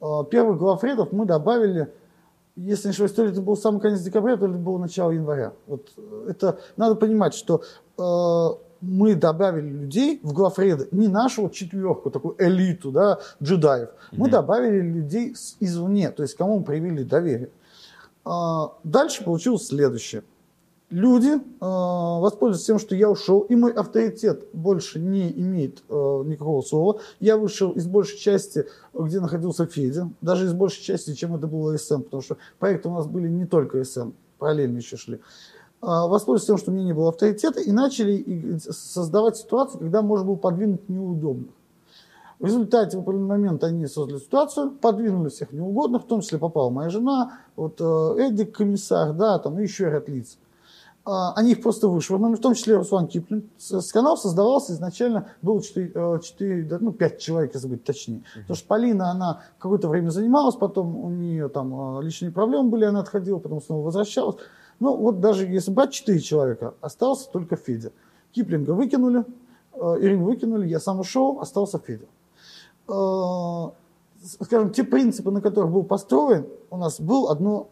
Э, 0.00 0.24
первых 0.30 0.58
главредов 0.58 1.12
мы 1.12 1.26
добавили, 1.26 1.92
если 2.56 2.88
не 2.88 2.90
ошибаюсь, 2.90 3.12
то 3.12 3.24
ли 3.24 3.30
это 3.30 3.40
был 3.40 3.56
самый 3.56 3.80
конец 3.80 4.00
декабря, 4.00 4.36
то 4.36 4.46
ли 4.46 4.52
это 4.52 4.60
было 4.60 4.78
начало 4.78 5.12
января. 5.12 5.52
Вот 5.66 5.92
э, 5.96 6.26
это 6.30 6.58
надо 6.76 6.94
понимать, 6.96 7.34
что 7.34 7.62
э, 7.98 8.64
мы 8.80 9.14
добавили 9.14 9.68
людей 9.68 10.20
в 10.22 10.32
главреды, 10.32 10.88
не 10.90 11.08
нашу 11.08 11.48
четверку, 11.48 12.10
такую 12.10 12.36
элиту, 12.38 12.90
да, 12.90 13.20
джедаев. 13.42 13.90
Угу. 14.12 14.20
Мы 14.20 14.30
добавили 14.30 14.80
людей 14.80 15.34
извне, 15.60 16.10
то 16.10 16.22
есть 16.22 16.36
кому 16.36 16.58
мы 16.58 16.64
проявили 16.64 17.02
доверие. 17.02 17.50
Дальше 18.84 19.22
получилось 19.22 19.66
следующее 19.66 20.22
люди 20.90 21.32
э, 21.32 21.38
воспользуются 21.60 22.66
тем, 22.66 22.78
что 22.78 22.94
я 22.94 23.10
ушел, 23.10 23.40
и 23.40 23.56
мой 23.56 23.72
авторитет 23.72 24.46
больше 24.52 25.00
не 25.00 25.30
имеет 25.32 25.82
э, 25.88 26.22
никакого 26.26 26.62
слова. 26.62 27.00
Я 27.20 27.36
вышел 27.36 27.72
из 27.72 27.86
большей 27.86 28.18
части, 28.18 28.66
где 28.92 29.20
находился 29.20 29.66
Федя, 29.66 30.10
даже 30.20 30.46
из 30.46 30.52
большей 30.52 30.82
части, 30.82 31.14
чем 31.14 31.34
это 31.34 31.46
было 31.46 31.76
СМ, 31.76 32.02
потому 32.02 32.22
что 32.22 32.36
проекты 32.58 32.88
у 32.88 32.94
нас 32.94 33.06
были 33.06 33.28
не 33.28 33.46
только 33.46 33.82
СМ, 33.84 34.12
параллельно 34.38 34.78
еще 34.78 34.96
шли. 34.96 35.16
Э, 35.82 36.06
воспользуются 36.06 36.48
тем, 36.48 36.58
что 36.58 36.70
у 36.70 36.74
меня 36.74 36.84
не 36.84 36.94
было 36.94 37.08
авторитета, 37.08 37.60
и 37.60 37.72
начали 37.72 38.58
создавать 38.58 39.36
ситуацию, 39.36 39.80
когда 39.80 40.02
можно 40.02 40.26
было 40.26 40.36
подвинуть 40.36 40.88
неудобных. 40.88 41.50
В 42.38 42.46
результате 42.46 42.98
в 42.98 43.00
определенный 43.00 43.28
момент 43.28 43.64
они 43.64 43.86
создали 43.86 44.18
ситуацию, 44.18 44.72
подвинули 44.72 45.28
всех 45.30 45.52
неугодных, 45.52 46.02
в 46.02 46.06
том 46.06 46.20
числе 46.20 46.38
попала 46.38 46.68
моя 46.68 46.90
жена, 46.90 47.38
вот 47.56 47.80
э, 47.80 48.16
Эдик, 48.18 48.56
комиссар, 48.56 49.12
да, 49.12 49.38
там 49.38 49.58
еще 49.58 49.88
ряд 49.88 50.08
лиц. 50.08 50.36
А, 51.06 51.34
они 51.34 51.52
их 51.52 51.62
просто 51.62 51.88
вышвырнули, 51.88 52.34
в 52.34 52.40
том 52.40 52.54
числе 52.54 52.76
Руслан 52.76 53.06
Киплин. 53.08 53.50
Канал 53.92 54.16
создавался 54.16 54.72
изначально, 54.72 55.28
было 55.42 55.62
4, 55.62 56.20
4 56.22 56.78
ну, 56.80 56.92
5 56.92 57.18
человек, 57.18 57.54
если 57.54 57.68
быть 57.68 57.84
точнее. 57.84 58.18
Uh-huh. 58.18 58.40
Потому 58.40 58.56
что 58.56 58.66
Полина, 58.66 59.10
она 59.10 59.42
какое-то 59.58 59.88
время 59.88 60.08
занималась, 60.08 60.54
потом 60.54 60.96
у 60.96 61.10
нее 61.10 61.48
там 61.50 61.98
а, 61.98 62.00
личные 62.00 62.32
проблемы 62.32 62.70
были, 62.70 62.86
она 62.86 63.00
отходила, 63.00 63.38
потом 63.38 63.60
снова 63.60 63.84
возвращалась. 63.84 64.36
Ну, 64.80 64.96
вот 64.96 65.20
даже 65.20 65.44
если 65.46 65.70
брать 65.70 65.92
4 65.92 66.18
человека, 66.20 66.74
остался 66.80 67.30
только 67.30 67.56
Федя. 67.56 67.92
Киплинга 68.32 68.70
выкинули, 68.70 69.26
а, 69.74 69.98
Ирину 70.00 70.24
выкинули, 70.24 70.66
я 70.66 70.80
сам 70.80 71.00
ушел, 71.00 71.38
остался 71.40 71.78
Федя. 71.78 72.06
Скажем, 74.40 74.70
те 74.70 74.84
принципы, 74.84 75.30
на 75.30 75.42
которых 75.42 75.70
был 75.70 75.82
построен, 75.82 76.46
у 76.70 76.78
нас 76.78 76.98
был 76.98 77.28
одно, 77.28 77.68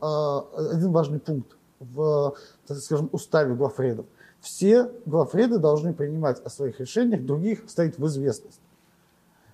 один 0.54 0.92
важный 0.92 1.18
пункт 1.18 1.56
в, 1.92 2.34
скажем, 2.68 3.08
уставе 3.12 3.54
главредов. 3.54 4.06
Все 4.40 4.90
главреды 5.06 5.58
должны 5.58 5.94
принимать 5.94 6.40
о 6.44 6.50
своих 6.50 6.80
решениях, 6.80 7.24
других 7.24 7.68
ставить 7.68 7.98
в 7.98 8.06
известность. 8.06 8.60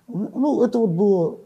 Ну, 0.07 0.63
это 0.63 0.79
вот 0.79 0.89
было 0.89 1.39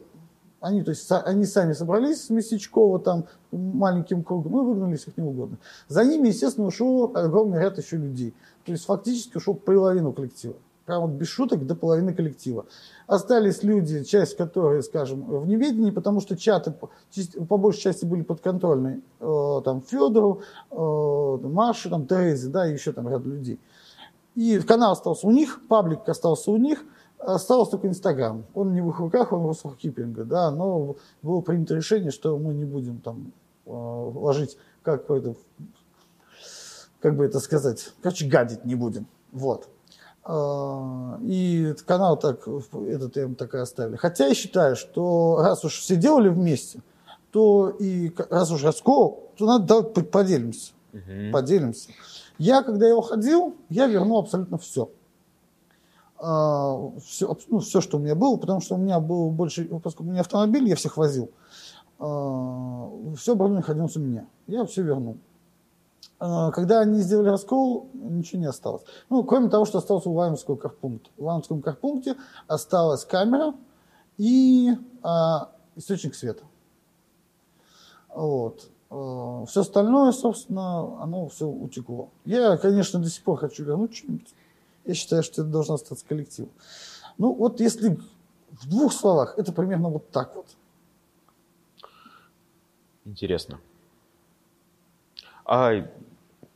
они, 0.64 0.82
то 0.82 0.92
есть, 0.92 1.12
они 1.12 1.46
сами 1.46 1.74
собрались 1.74 2.24
с 2.24 2.30
Месячкова 2.30 2.98
там 3.00 3.26
маленьким 3.52 4.24
кругом 4.24 4.54
и 4.54 4.64
выгнали 4.64 4.96
всех 4.96 5.18
не 5.18 5.24
угодно. 5.24 5.58
За 5.90 6.06
ними, 6.06 6.30
естественно, 6.30 6.68
ушел 6.68 7.12
огромный 7.14 7.60
ряд 7.60 7.78
еще 7.78 7.98
людей. 7.98 8.34
То 8.64 8.72
есть 8.72 8.86
фактически 8.86 9.36
ушел 9.36 9.56
половину 9.56 10.14
коллектива. 10.14 10.56
Прям 10.86 11.04
вот 11.04 11.12
без 11.12 11.28
шуток 11.28 11.66
до 11.66 11.76
половины 11.76 12.14
коллектива. 12.14 12.66
Остались 13.08 13.64
люди, 13.64 14.04
часть 14.04 14.36
которых, 14.36 14.84
скажем, 14.84 15.24
в 15.24 15.48
неведении, 15.48 15.92
потому 15.92 16.20
что 16.20 16.36
чаты 16.36 16.74
по 16.74 17.58
большей 17.58 17.82
части 17.82 18.06
были 18.06 18.22
подконтрольны 18.22 19.02
э, 19.22 19.62
там, 19.64 19.82
Федору, 19.82 20.42
э, 20.72 21.48
Маше, 21.48 21.90
там, 21.90 22.06
Терезе, 22.06 22.50
да, 22.50 22.68
и 22.68 22.74
еще 22.74 22.92
там 22.92 23.08
ряд 23.08 23.24
людей. 23.26 23.60
И 24.36 24.60
канал 24.60 24.92
остался 24.92 25.28
у 25.28 25.32
них, 25.32 25.62
паблик 25.70 26.10
остался 26.10 26.52
у 26.52 26.58
них, 26.58 26.84
остался 27.18 27.72
только 27.72 27.88
Инстаграм. 27.88 28.44
Он 28.54 28.74
не 28.74 28.82
в 28.82 28.90
их 28.90 29.00
руках, 29.00 29.32
он 29.32 29.42
в 29.42 29.48
руках 29.48 29.78
Киплинга, 29.78 30.26
да, 30.26 30.52
но 30.52 30.98
было 31.22 31.40
принято 31.40 31.76
решение, 31.76 32.12
что 32.12 32.38
мы 32.38 32.54
не 32.54 32.66
будем 32.66 33.00
там 33.00 33.32
э, 33.66 33.72
ложить 33.72 34.58
как 34.82 35.10
это, 35.10 35.36
как 37.00 37.16
бы 37.16 37.24
это 37.24 37.40
сказать, 37.40 37.94
короче, 38.02 38.28
гадить 38.28 38.66
не 38.66 38.76
будем. 38.76 39.08
Вот. 39.32 39.70
А, 40.26 41.20
и 41.22 41.74
канал 41.86 42.18
так, 42.18 42.48
этот 42.48 43.18
им 43.18 43.36
так 43.36 43.54
и 43.56 43.58
оставили. 43.58 43.98
Хотя 43.98 44.28
я 44.28 44.34
считаю, 44.34 44.76
что 44.76 45.38
раз 45.40 45.66
уж 45.66 45.80
все 45.80 45.96
делали 45.96 46.30
вместе, 46.30 46.82
то 47.32 47.70
и 47.70 48.14
раз 48.30 48.52
уж 48.52 48.64
раскол, 48.64 49.32
то 49.38 49.46
надо 49.46 49.66
давать 49.66 50.12
поделимся. 50.12 50.72
Угу. 50.94 51.32
Поделимся. 51.34 51.90
Я, 52.38 52.64
когда 52.64 52.88
я 52.88 52.96
уходил, 52.96 53.56
я 53.70 53.88
вернул 53.88 54.20
абсолютно 54.20 54.58
все. 54.58 54.90
А, 56.18 56.92
все, 57.06 57.36
ну, 57.50 57.60
все, 57.60 57.82
что 57.82 57.98
у 57.98 58.00
меня 58.00 58.16
было, 58.16 58.38
потому 58.38 58.62
что 58.62 58.76
у 58.76 58.78
меня 58.78 59.02
было 59.02 59.30
больше, 59.30 59.66
поскольку 59.66 60.04
у 60.04 60.12
меня 60.12 60.22
автомобиль, 60.22 60.68
я 60.70 60.76
всех 60.78 60.96
возил, 60.96 61.32
а, 62.00 62.90
все 63.18 63.34
оборудование 63.34 63.58
находилось 63.58 63.98
у 63.98 64.00
меня. 64.00 64.26
Я 64.48 64.64
все 64.66 64.84
вернул. 64.84 65.18
А, 66.20 66.52
когда 66.52 66.80
они 66.80 67.02
сделали 67.02 67.30
раскол, 67.30 67.90
ничего 67.94 68.42
не 68.42 68.48
осталось. 68.48 68.84
Ну, 69.10 69.24
кроме 69.24 69.50
того, 69.50 69.66
что 69.66 69.80
остался 69.80 70.10
Уваемского 70.10 70.56
карпункта. 70.56 71.10
В 71.18 71.24
Уваемском 71.24 71.62
карпункте 71.62 72.16
осталась 72.48 73.06
камера 73.06 73.54
и 74.18 74.72
а, 75.02 75.52
источник 75.76 76.16
света. 76.16 76.44
Вот. 78.14 78.70
А, 78.90 79.46
все 79.46 79.62
остальное, 79.62 80.12
собственно, 80.12 81.02
оно 81.02 81.28
все 81.28 81.48
утекло. 81.48 82.10
Я, 82.26 82.58
конечно, 82.58 83.00
до 83.00 83.10
сих 83.10 83.24
пор 83.24 83.40
хочу 83.40 83.64
вернуть 83.64 83.96
что-нибудь. 83.96 84.34
Я 84.86 84.94
считаю, 84.94 85.24
что 85.24 85.42
это 85.42 85.52
должно 85.52 85.76
остаться 85.76 86.06
коллектив. 86.08 86.48
Ну, 87.18 87.34
вот 87.34 87.60
если 87.60 88.00
в 88.52 88.70
двух 88.70 88.94
словах, 88.94 89.38
это 89.38 89.52
примерно 89.52 89.90
вот 89.90 90.10
так 90.10 90.36
вот. 90.36 90.48
Интересно. 93.06 93.60
А 95.46 95.72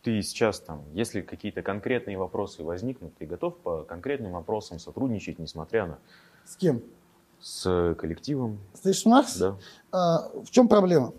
ты 0.01 0.21
сейчас 0.21 0.59
там, 0.59 0.83
если 0.93 1.21
какие-то 1.21 1.61
конкретные 1.61 2.17
вопросы 2.17 2.63
возникнут, 2.63 3.15
ты 3.17 3.25
готов 3.25 3.57
по 3.57 3.83
конкретным 3.83 4.31
вопросам 4.31 4.79
сотрудничать, 4.79 5.39
несмотря 5.39 5.85
на... 5.85 5.99
С 6.45 6.55
кем? 6.55 6.81
С 7.41 7.95
коллективом. 7.99 8.59
Station 8.73 9.11
Max? 9.11 9.37
Да. 9.37 9.57
А, 9.91 10.29
в 10.43 10.49
чем 10.49 10.67
проблема? 10.67 11.13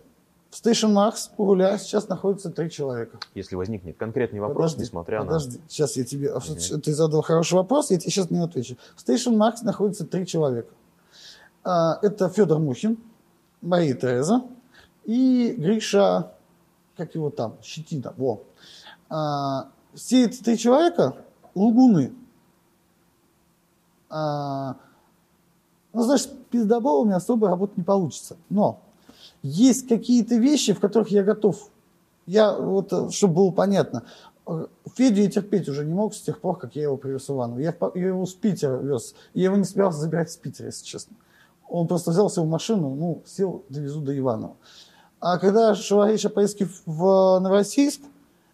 В 0.50 0.54
Station 0.54 0.94
Max 0.94 1.30
Пугуля 1.36 1.76
сейчас 1.76 2.08
находится 2.08 2.50
три 2.50 2.70
человека. 2.70 3.18
Если 3.34 3.54
возникнет 3.54 3.98
конкретный 3.98 4.40
вопрос, 4.40 4.72
подожди, 4.72 4.82
несмотря 4.84 5.20
подожди. 5.20 5.48
на... 5.48 5.52
Подожди, 5.52 5.70
сейчас 5.70 5.96
я 5.96 6.04
тебе... 6.04 6.32
Угу. 6.32 6.80
Ты 6.80 6.94
задал 6.94 7.20
хороший 7.20 7.54
вопрос, 7.54 7.90
я 7.90 7.98
тебе 7.98 8.10
сейчас 8.10 8.30
не 8.30 8.38
отвечу. 8.38 8.76
В 8.96 9.06
Station 9.06 9.36
Max 9.36 9.56
находится 9.62 10.06
три 10.06 10.26
человека. 10.26 10.72
А, 11.62 11.98
это 12.00 12.30
Федор 12.30 12.58
Мухин, 12.58 12.96
Мария 13.60 13.94
Тереза 13.94 14.44
и 15.04 15.54
Гриша, 15.58 16.32
как 16.98 17.14
его 17.14 17.30
там, 17.30 17.56
Щетина, 17.62 18.12
во 18.16 18.42
а, 19.08 19.70
все 19.94 20.26
эти 20.26 20.42
три 20.42 20.58
человека 20.58 21.14
лгуны. 21.54 22.12
А, 24.10 24.76
ну, 25.92 26.02
значит, 26.02 26.46
пиздоболами 26.48 27.14
особо 27.14 27.48
работать 27.48 27.78
не 27.78 27.84
получится. 27.84 28.36
Но 28.50 28.80
есть 29.42 29.88
какие-то 29.88 30.34
вещи, 30.34 30.74
в 30.74 30.80
которых 30.80 31.08
я 31.10 31.22
готов. 31.22 31.70
Я, 32.26 32.52
вот, 32.52 33.14
чтобы 33.14 33.34
было 33.34 33.50
понятно, 33.52 34.04
Федю 34.96 35.22
я 35.22 35.30
терпеть 35.30 35.68
уже 35.68 35.84
не 35.84 35.94
мог 35.94 36.14
с 36.14 36.20
тех 36.20 36.40
пор, 36.40 36.58
как 36.58 36.74
я 36.74 36.82
его 36.84 36.96
привез 36.96 37.28
в 37.28 37.32
Иваново. 37.32 37.58
Я, 37.58 37.74
я 37.94 38.06
его 38.08 38.26
с 38.26 38.34
Питера 38.34 38.78
вез. 38.78 39.14
Я 39.34 39.44
его 39.44 39.56
не 39.56 39.64
собирался 39.64 40.00
забирать 40.00 40.30
с 40.30 40.36
Питера, 40.36 40.66
если 40.66 40.84
честно. 40.84 41.16
Он 41.68 41.86
просто 41.86 42.10
взял 42.10 42.30
свою 42.30 42.48
машину, 42.48 42.94
ну, 42.94 43.22
сел, 43.26 43.62
довезу 43.68 44.00
до 44.00 44.16
Иванова. 44.16 44.56
А 45.20 45.38
когда 45.38 45.74
шла 45.74 46.10
речь 46.10 46.24
о 46.24 46.30
поездке 46.30 46.68
в 46.86 47.38
Новороссийск, 47.40 48.00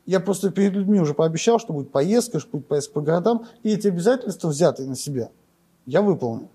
я 0.06 0.20
просто 0.20 0.50
перед 0.50 0.72
людьми 0.72 1.00
уже 1.00 1.14
пообещал, 1.14 1.58
что 1.58 1.72
будет 1.72 1.90
поездка, 1.90 2.40
что 2.40 2.50
будет 2.52 2.66
поездка 2.66 2.94
по 2.94 3.00
городам, 3.00 3.46
и 3.62 3.70
эти 3.70 3.88
обязательства, 3.88 4.48
взятые 4.48 4.88
на 4.88 4.96
себя, 4.96 5.30
я 5.86 6.02
выполнил. 6.02 6.48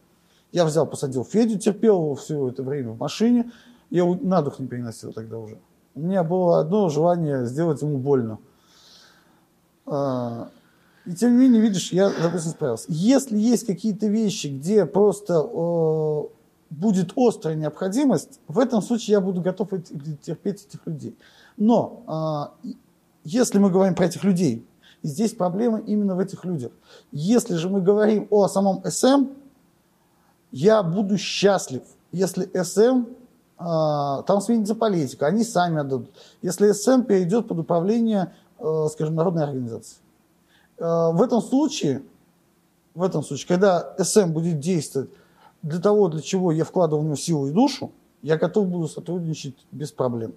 Я 0.51 0.65
взял, 0.65 0.87
посадил 0.87 1.23
Федю, 1.23 1.59
терпел 1.59 1.97
его 1.97 2.15
все 2.15 2.47
это 2.49 2.63
время 2.63 2.91
в 2.91 2.99
машине, 2.99 3.51
я 3.89 4.05
на 4.05 4.41
дух 4.41 4.59
не 4.59 4.67
переносил 4.67 5.13
тогда 5.13 5.37
уже. 5.37 5.57
У 5.95 6.01
меня 6.01 6.23
было 6.23 6.59
одно 6.59 6.89
желание 6.89 7.45
сделать 7.45 7.81
ему 7.81 7.97
больно. 7.97 8.39
А, 9.85 10.49
и 11.05 11.13
тем 11.13 11.33
не 11.33 11.45
менее, 11.45 11.61
видишь, 11.61 11.91
я, 11.91 12.11
допустим, 12.21 12.51
справился. 12.51 12.85
Если 12.89 13.37
есть 13.37 13.65
какие-то 13.65 14.07
вещи, 14.07 14.47
где 14.47 14.85
просто 14.85 15.39
будет 16.69 17.13
острая 17.15 17.55
необходимость, 17.55 18.39
в 18.47 18.59
этом 18.59 18.81
случае 18.81 19.13
я 19.13 19.21
буду 19.21 19.41
готов 19.41 19.69
терпеть 20.21 20.65
этих 20.65 20.85
людей. 20.85 21.17
Но 21.57 22.03
а, 22.07 22.53
если 23.23 23.59
мы 23.59 23.69
говорим 23.69 23.95
про 23.95 24.05
этих 24.05 24.23
людей, 24.23 24.65
здесь 25.03 25.33
проблема 25.33 25.79
именно 25.79 26.15
в 26.15 26.19
этих 26.19 26.45
людях. 26.45 26.71
Если 27.11 27.55
же 27.55 27.69
мы 27.69 27.81
говорим 27.81 28.27
о 28.29 28.47
самом 28.47 28.83
СМ, 28.85 29.27
я 30.51 30.83
буду 30.83 31.17
счастлив, 31.17 31.83
если 32.11 32.49
СМ, 32.63 33.05
э, 33.59 34.23
там 34.25 34.41
сменится 34.41 34.75
политика, 34.75 35.27
они 35.27 35.43
сами 35.43 35.79
отдадут. 35.79 36.09
Если 36.41 36.71
СМ 36.71 37.03
перейдет 37.03 37.47
под 37.47 37.59
управление, 37.59 38.33
э, 38.57 38.88
скажем, 38.91 39.15
народной 39.15 39.43
организации. 39.43 39.97
Э, 40.77 41.11
в 41.11 41.21
этом 41.21 41.41
случае, 41.41 42.01
в 42.95 43.03
этом 43.03 43.23
случае, 43.23 43.47
когда 43.47 43.95
СМ 43.99 44.31
будет 44.31 44.59
действовать 44.59 45.11
для 45.61 45.79
того, 45.79 46.07
для 46.07 46.21
чего 46.21 46.51
я 46.51 46.63
вкладывал 46.63 47.01
в 47.01 47.05
него 47.05 47.15
силу 47.15 47.47
и 47.47 47.51
душу, 47.51 47.91
я 48.21 48.37
готов 48.37 48.67
буду 48.67 48.87
сотрудничать 48.87 49.55
без 49.71 49.91
проблем. 49.91 50.33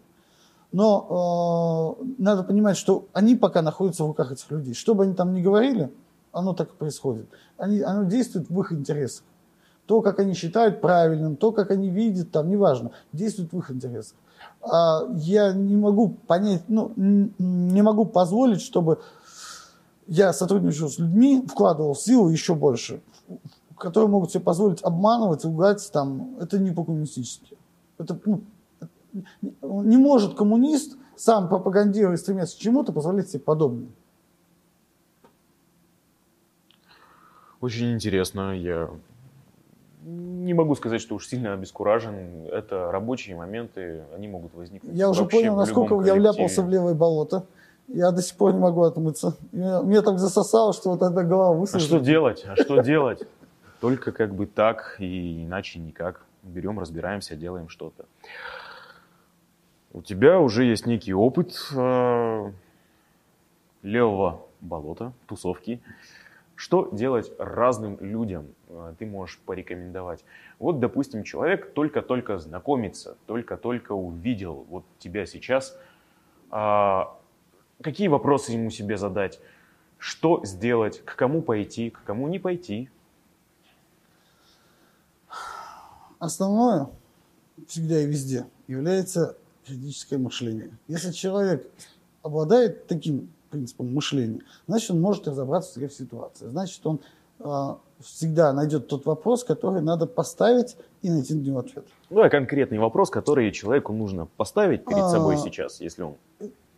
Но 0.72 1.98
э, 2.00 2.04
надо 2.18 2.44
понимать, 2.44 2.76
что 2.76 3.06
они 3.12 3.36
пока 3.36 3.60
находятся 3.62 4.04
в 4.04 4.06
руках 4.06 4.32
этих 4.32 4.50
людей. 4.50 4.74
Что 4.74 4.94
бы 4.94 5.04
они 5.04 5.14
там 5.14 5.34
ни 5.34 5.42
говорили, 5.42 5.92
оно 6.32 6.54
так 6.54 6.70
и 6.70 6.76
происходит. 6.76 7.26
Они, 7.58 7.80
оно 7.80 8.04
действует 8.04 8.48
в 8.48 8.60
их 8.60 8.72
интересах. 8.72 9.24
То, 9.86 10.00
как 10.00 10.18
они 10.20 10.32
считают 10.32 10.80
правильным, 10.80 11.36
то, 11.36 11.52
как 11.52 11.70
они 11.70 11.90
видят, 11.90 12.30
там, 12.30 12.48
неважно, 12.48 12.92
действует 13.12 13.52
в 13.52 13.58
их 13.58 13.70
интересах. 13.70 14.16
А 14.62 15.02
я 15.16 15.52
не 15.52 15.76
могу 15.76 16.10
понять, 16.26 16.62
ну, 16.68 16.92
не 16.96 17.82
могу 17.82 18.06
позволить, 18.06 18.62
чтобы 18.62 19.00
я 20.06 20.32
сотрудничал 20.32 20.88
с 20.88 20.98
людьми, 20.98 21.44
вкладывал 21.46 21.94
силу 21.94 22.28
еще 22.28 22.54
больше, 22.54 23.02
которые 23.82 24.08
могут 24.08 24.30
себе 24.30 24.44
позволить 24.44 24.82
обманывать, 24.82 25.44
лгать, 25.44 25.90
там, 25.92 26.36
это 26.40 26.58
не 26.58 26.70
по-коммунистически. 26.70 27.56
Это, 27.98 28.16
ну, 28.24 28.42
не 29.82 29.96
может 29.96 30.34
коммунист, 30.34 30.96
сам 31.16 31.48
пропагандируя 31.48 32.14
и 32.14 32.16
стремясь 32.16 32.54
к 32.54 32.58
чему-то, 32.58 32.92
позволять 32.92 33.28
себе 33.28 33.40
подобное. 33.40 33.88
Очень 37.60 37.92
интересно. 37.92 38.56
Я 38.56 38.88
не 40.04 40.54
могу 40.54 40.74
сказать, 40.76 41.00
что 41.00 41.16
уж 41.16 41.26
сильно 41.26 41.52
обескуражен. 41.52 42.46
Это 42.52 42.90
рабочие 42.92 43.36
моменты, 43.36 44.04
они 44.14 44.28
могут 44.28 44.54
возникнуть. 44.54 44.94
Я 44.94 45.10
уже 45.10 45.24
понял, 45.24 45.56
насколько 45.56 46.00
я 46.02 46.14
вляпался 46.14 46.62
в 46.62 46.70
левое 46.70 46.94
болото. 46.94 47.44
Я 47.88 48.10
до 48.12 48.22
сих 48.22 48.36
пор 48.36 48.54
не 48.54 48.60
могу 48.60 48.82
отмыться. 48.82 49.34
Мне 49.50 50.02
так 50.02 50.18
засосало, 50.18 50.72
что 50.72 50.90
вот 50.90 51.02
эта 51.02 51.24
голова 51.24 51.52
высохла. 51.52 51.80
А 51.80 51.82
что 51.82 51.98
делать? 51.98 52.44
А 52.46 52.56
что 52.56 52.80
делать? 52.80 53.26
Только 53.82 54.12
как 54.12 54.32
бы 54.32 54.46
так 54.46 54.94
и 55.00 55.42
иначе 55.42 55.80
никак. 55.80 56.24
Берем, 56.44 56.78
разбираемся, 56.78 57.34
делаем 57.34 57.68
что-то. 57.68 58.06
У 59.92 60.02
тебя 60.02 60.38
уже 60.38 60.62
есть 60.62 60.86
некий 60.86 61.12
опыт 61.12 61.52
э, 61.74 62.52
левого 63.82 64.46
болота, 64.60 65.12
тусовки. 65.26 65.82
Что 66.54 66.90
делать 66.92 67.32
разным 67.40 67.98
людям 67.98 68.54
э, 68.68 68.94
ты 69.00 69.04
можешь 69.04 69.40
порекомендовать? 69.40 70.24
Вот, 70.60 70.78
допустим, 70.78 71.24
человек 71.24 71.72
только-только 71.74 72.38
знакомится, 72.38 73.16
только-только 73.26 73.94
увидел 73.94 74.64
вот 74.70 74.84
тебя 75.00 75.26
сейчас. 75.26 75.76
А, 76.52 77.18
какие 77.82 78.06
вопросы 78.06 78.52
ему 78.52 78.70
себе 78.70 78.96
задать? 78.96 79.40
Что 79.98 80.44
сделать? 80.44 81.04
К 81.04 81.16
кому 81.16 81.42
пойти? 81.42 81.90
К 81.90 82.04
кому 82.04 82.28
не 82.28 82.38
пойти? 82.38 82.88
Основное 86.22 86.88
всегда 87.66 87.98
и 87.98 88.06
везде 88.06 88.46
является 88.68 89.36
критическое 89.66 90.18
мышление. 90.18 90.70
Если 90.86 91.10
человек 91.10 91.68
обладает 92.22 92.86
таким 92.86 93.32
принципом 93.50 93.92
мышления, 93.92 94.42
значит, 94.68 94.92
он 94.92 95.00
может 95.00 95.26
разобраться 95.26 95.80
в 95.80 95.88
ситуации. 95.88 96.46
Значит, 96.46 96.86
он 96.86 97.00
э, 97.40 97.74
всегда 97.98 98.52
найдет 98.52 98.86
тот 98.86 99.04
вопрос, 99.04 99.42
который 99.42 99.82
надо 99.82 100.06
поставить 100.06 100.76
и 101.02 101.10
найти 101.10 101.34
на 101.34 101.40
него 101.40 101.58
ответ. 101.58 101.88
Ну, 102.08 102.22
а 102.22 102.28
конкретный 102.28 102.78
вопрос, 102.78 103.10
который 103.10 103.50
человеку 103.50 103.92
нужно 103.92 104.28
поставить 104.36 104.84
перед 104.84 105.10
собой 105.10 105.34
а, 105.34 105.38
сейчас, 105.38 105.80
если 105.80 106.02
он... 106.02 106.14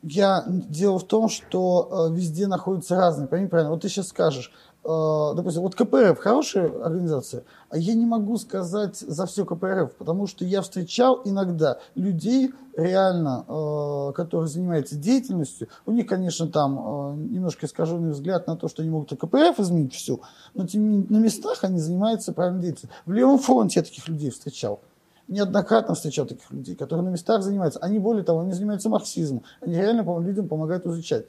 Я... 0.07 0.45
Дело 0.47 0.99
в 0.99 1.05
том, 1.05 1.29
что 1.29 2.09
э, 2.11 2.15
везде 2.15 2.47
находятся 2.47 2.97
разные, 2.97 3.27
пойми 3.27 3.49
правильно. 3.49 3.73
Вот 3.73 3.83
ты 3.83 3.89
сейчас 3.89 4.09
скажешь, 4.09 4.53
Э, 4.87 5.33
допустим, 5.35 5.63
вот 5.63 5.75
КПРФ 5.75 6.19
хорошая 6.19 6.71
организация, 6.85 7.45
а 7.71 7.79
я 7.79 7.95
не 7.95 8.05
могу 8.05 8.37
сказать 8.37 8.99
за 8.99 9.25
все 9.25 9.47
КПРФ, 9.47 9.95
потому 9.97 10.27
что 10.27 10.45
я 10.45 10.61
встречал 10.61 11.23
иногда 11.25 11.79
людей 11.95 12.53
реально, 12.77 13.47
э, 13.49 14.13
которые 14.15 14.47
занимаются 14.47 14.97
деятельностью, 14.97 15.69
у 15.87 15.93
них, 15.93 16.07
конечно, 16.07 16.49
там 16.49 16.79
э, 16.79 17.17
немножко 17.31 17.65
искаженный 17.65 18.11
взгляд 18.11 18.47
на 18.47 18.57
то, 18.57 18.69
что 18.69 18.83
они 18.83 18.91
могут 18.91 19.11
и 19.13 19.17
КПРФ 19.17 19.59
изменить 19.59 19.95
все, 19.95 20.21
но 20.53 20.67
тем 20.67 21.07
на 21.09 21.17
местах 21.17 21.65
они 21.65 21.79
занимаются 21.79 22.35
правильной 22.35 22.61
деятельностью. 22.61 22.91
В 23.07 23.13
Левом 23.13 23.39
фронте 23.39 23.81
я 23.81 23.85
таких 23.85 24.07
людей 24.07 24.31
встречал 24.31 24.81
неоднократно 25.29 25.95
встречал 25.95 26.27
таких 26.27 26.51
людей, 26.51 26.75
которые 26.75 27.05
на 27.05 27.11
местах 27.11 27.43
занимаются. 27.43 27.81
Они, 27.81 27.99
более 27.99 28.25
того, 28.25 28.41
они 28.41 28.53
занимаются 28.53 28.89
марксизмом. 28.89 29.43
Они 29.61 29.77
реально 29.77 30.21
людям 30.21 30.49
помогают 30.49 30.87
изучать. 30.87 31.27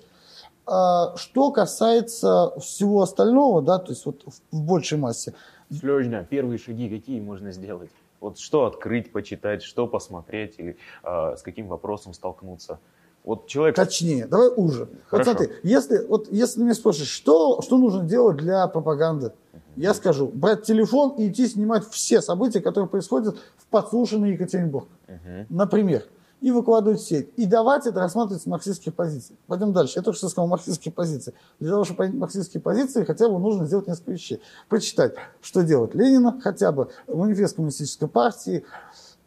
А, 0.67 1.15
что 1.15 1.51
касается 1.51 2.53
всего 2.59 3.01
остального, 3.01 3.61
да, 3.61 3.77
то 3.77 3.91
есть 3.91 4.05
вот 4.05 4.23
в 4.51 4.61
большей 4.61 4.97
массе. 4.97 5.33
Сережа, 5.69 6.25
первые 6.29 6.57
шаги 6.57 6.89
какие 6.89 7.19
можно 7.19 7.51
сделать? 7.51 7.91
Вот 8.19 8.39
что 8.39 8.65
открыть, 8.65 9.11
почитать, 9.11 9.61
что 9.61 9.87
посмотреть 9.87 10.55
или 10.57 10.77
э, 11.03 11.35
с 11.37 11.41
каким 11.41 11.67
вопросом 11.67 12.13
столкнуться? 12.13 12.79
Вот 13.25 13.47
человек... 13.47 13.75
Точнее, 13.75 14.27
давай 14.27 14.49
уже. 14.55 14.87
Хорошо. 15.07 15.31
Вот 15.31 15.39
смотри, 15.39 15.55
если, 15.63 16.05
вот, 16.05 16.31
если 16.31 16.61
меня 16.61 16.75
спросишь, 16.75 17.07
что, 17.07 17.61
что 17.61 17.77
нужно 17.77 18.03
делать 18.03 18.37
для 18.37 18.67
пропаганды, 18.67 19.31
я 19.75 19.93
скажу, 19.93 20.27
брать 20.27 20.63
телефон 20.63 21.15
и 21.17 21.27
идти 21.27 21.47
снимать 21.47 21.87
все 21.89 22.21
события, 22.21 22.61
которые 22.61 22.87
происходят 22.87 23.35
в 23.57 23.65
подслушанный 23.67 24.33
Екатеринбург. 24.33 24.87
Например 25.49 26.03
и 26.41 26.51
выкладывать 26.51 26.99
в 26.99 27.07
сеть. 27.07 27.29
И 27.37 27.45
давать 27.45 27.87
это 27.87 28.01
рассматривать 28.01 28.43
с 28.43 28.45
марксистских 28.45 28.93
позиций. 28.93 29.35
Пойдем 29.47 29.73
дальше. 29.73 29.93
Я 29.95 30.03
только 30.03 30.17
что 30.17 30.29
сказал 30.29 30.47
марксистские 30.47 30.91
позиции. 30.91 31.33
Для 31.59 31.71
того, 31.71 31.85
чтобы 31.85 31.99
понять 31.99 32.13
марксистские 32.13 32.61
позиции, 32.61 33.03
хотя 33.03 33.29
бы 33.29 33.39
нужно 33.39 33.65
сделать 33.65 33.87
несколько 33.87 34.11
вещей. 34.11 34.41
Почитать, 34.69 35.15
что 35.41 35.63
делает 35.63 35.95
Ленина, 35.95 36.39
хотя 36.43 36.71
бы 36.71 36.89
манифест 37.07 37.55
коммунистической 37.55 38.07
партии. 38.07 38.63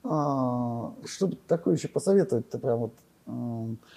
А, 0.05 0.93
что 1.05 1.29
такое 1.49 1.75
еще 1.75 1.89
посоветовать-то 1.89 2.59
прям 2.59 2.79
вот 2.79 2.93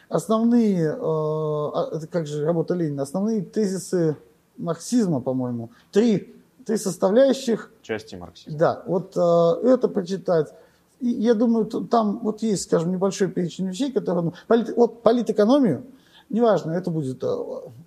основные, 0.10 0.92
а, 0.92 1.90
это 1.94 2.08
как 2.08 2.28
же 2.28 2.46
работа 2.46 2.74
Ленина, 2.74 3.04
основные 3.04 3.42
тезисы 3.42 4.18
марксизма, 4.58 5.22
по-моему, 5.22 5.72
три, 5.92 6.36
три 6.66 6.78
составляющих. 6.78 7.72
Части 7.82 8.16
марксизма. 8.16 8.60
Да, 8.60 8.84
вот 8.86 9.12
это 9.12 9.88
почитать. 9.88 10.54
И 11.02 11.08
я 11.08 11.34
думаю, 11.34 11.66
там 11.66 12.20
вот 12.20 12.44
есть, 12.44 12.64
скажем, 12.64 12.92
небольшой 12.92 13.28
перечень 13.28 13.68
вещей, 13.68 13.92
которые... 13.92 14.24
Ну, 14.24 14.34
полит, 14.48 14.76
вот 14.78 15.02
политэкономию, 15.02 15.84
неважно, 16.30 16.72
это 16.74 16.92
будет 16.92 17.24
э, 17.24 17.28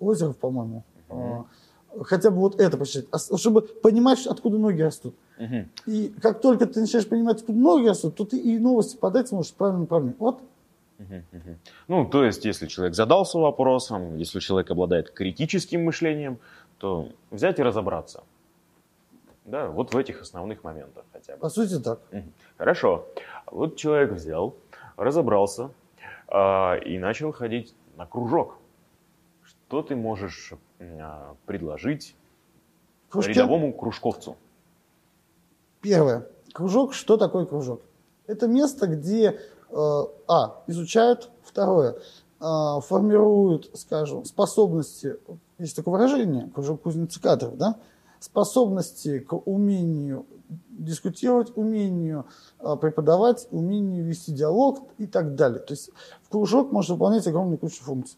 Озеров, 0.01 0.35
по-моему, 0.35 0.83
mm-hmm. 1.07 2.03
хотя 2.03 2.29
бы 2.29 2.37
вот 2.37 2.59
это 2.59 2.77
посчитать, 2.77 3.07
а 3.11 3.37
чтобы 3.37 3.61
понимать, 3.61 4.27
откуда 4.27 4.57
ноги 4.57 4.81
растут. 4.81 5.15
Mm-hmm. 5.39 5.67
И 5.85 6.13
как 6.21 6.41
только 6.41 6.65
ты 6.65 6.81
начинаешь 6.81 7.07
понимать, 7.07 7.37
откуда 7.37 7.57
ноги 7.57 7.87
растут, 7.87 8.15
то 8.15 8.25
ты 8.25 8.37
и 8.37 8.59
новости 8.59 8.97
подать 8.97 9.29
сможешь 9.29 9.53
в 9.53 9.55
правильном 9.55 9.83
направлении. 9.83 10.17
Вот 10.19 10.41
ну, 11.87 12.05
то 12.05 12.23
есть, 12.23 12.45
если 12.45 12.67
человек 12.67 12.95
задался 12.95 13.37
вопросом, 13.37 14.17
если 14.17 14.39
человек 14.39 14.71
обладает 14.71 15.11
критическим 15.11 15.83
мышлением, 15.83 16.39
то 16.77 17.09
взять 17.31 17.59
и 17.59 17.63
разобраться. 17.63 18.23
Да, 19.45 19.67
вот 19.67 19.93
в 19.93 19.97
этих 19.97 20.21
основных 20.21 20.63
моментах 20.63 21.05
хотя 21.13 21.33
бы. 21.33 21.39
По 21.39 21.49
сути 21.49 21.79
так. 21.79 21.99
Хорошо. 22.57 23.07
Вот 23.45 23.75
человек 23.75 24.11
взял, 24.11 24.55
разобрался 24.97 25.69
э, 26.27 26.83
и 26.83 26.97
начал 26.97 27.31
ходить 27.31 27.75
на 27.95 28.07
кружок. 28.07 28.57
Что 29.43 29.83
ты 29.83 29.95
можешь 29.95 30.53
э, 30.79 31.33
предложить 31.45 32.15
Кружки? 33.09 33.29
рядовому 33.29 33.71
кружковцу? 33.71 34.35
Первое. 35.81 36.27
Кружок. 36.51 36.93
Что 36.95 37.17
такое 37.17 37.45
кружок? 37.45 37.81
Это 38.25 38.47
место, 38.47 38.87
где 38.87 39.39
а 39.75 40.63
изучают, 40.67 41.29
второе 41.43 41.97
э, 42.39 42.79
формируют, 42.81 43.69
скажем, 43.73 44.25
способности. 44.25 45.17
Есть 45.57 45.75
такое 45.75 45.93
выражение, 45.93 46.49
кружок 46.53 46.81
кузницы 46.81 47.21
кадров, 47.21 47.57
да? 47.57 47.77
способности 48.19 49.19
к 49.19 49.33
умению 49.33 50.25
дискутировать, 50.69 51.55
умению 51.55 52.25
а, 52.59 52.75
преподавать, 52.75 53.47
умению 53.51 54.05
вести 54.05 54.31
диалог 54.31 54.87
и 54.97 55.05
так 55.07 55.35
далее. 55.35 55.59
То 55.59 55.73
есть 55.73 55.91
в 56.23 56.29
кружок 56.29 56.71
может 56.71 56.91
выполнять 56.91 57.27
огромную 57.27 57.57
кучу 57.57 57.83
функций. 57.83 58.17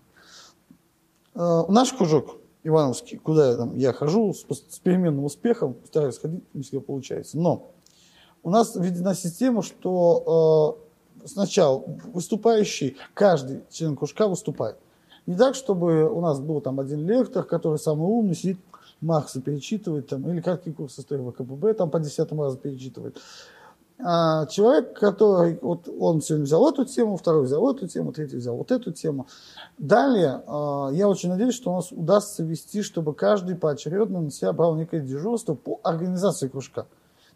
Наш 1.35 1.93
кружок 1.93 2.37
Ивановский, 2.63 3.17
куда 3.17 3.49
я, 3.49 3.55
там, 3.55 3.75
я 3.75 3.93
хожу 3.93 4.33
с, 4.33 4.45
с 4.49 4.79
переменным 4.79 5.23
успехом, 5.23 5.77
стараюсь 5.85 6.17
ходить, 6.17 6.43
не 6.53 6.63
всегда 6.63 6.81
получается. 6.81 7.37
Но 7.37 7.71
у 8.43 8.49
нас 8.49 8.75
введена 8.75 9.13
система, 9.13 9.61
что 9.61 10.77
э, 10.81 10.86
сначала 11.27 11.83
выступающий, 12.13 12.97
каждый 13.13 13.63
член 13.69 13.95
кружка 13.95 14.27
выступает. 14.27 14.77
Не 15.25 15.35
так, 15.35 15.55
чтобы 15.55 16.09
у 16.09 16.21
нас 16.21 16.39
был 16.39 16.61
там 16.61 16.79
один 16.79 17.05
лектор, 17.05 17.43
который 17.43 17.77
самый 17.77 18.07
умный, 18.07 18.35
сидит 18.35 18.59
Маркса 19.01 19.41
перечитывает, 19.41 20.07
там, 20.07 20.27
или 20.29 20.41
краткий 20.41 20.71
курс 20.71 20.97
истории 20.97 21.29
ВКПБ 21.29 21.73
там 21.73 21.89
по 21.89 21.99
десятому 21.99 22.43
разу 22.43 22.57
перечитывает. 22.57 23.17
А 23.99 24.45
человек, 24.45 24.93
который, 24.93 25.57
вот 25.59 25.89
он 25.99 26.21
сегодня 26.21 26.45
взял 26.45 26.69
эту 26.69 26.85
тему, 26.85 27.17
второй 27.17 27.45
взял 27.45 27.69
эту 27.73 27.87
тему, 27.87 28.13
третий 28.13 28.37
взял 28.37 28.55
вот 28.55 28.71
эту 28.71 28.91
тему. 28.91 29.27
Далее, 29.79 30.43
а, 30.45 30.89
я 30.91 31.09
очень 31.09 31.29
надеюсь, 31.29 31.55
что 31.55 31.71
у 31.71 31.75
нас 31.75 31.91
удастся 31.91 32.43
вести, 32.43 32.83
чтобы 32.83 33.15
каждый 33.15 33.55
поочередно 33.55 34.21
на 34.21 34.29
себя 34.29 34.53
брал 34.53 34.75
некое 34.75 35.01
дежурство 35.01 35.55
по 35.55 35.79
организации 35.83 36.47
кружка. 36.47 36.85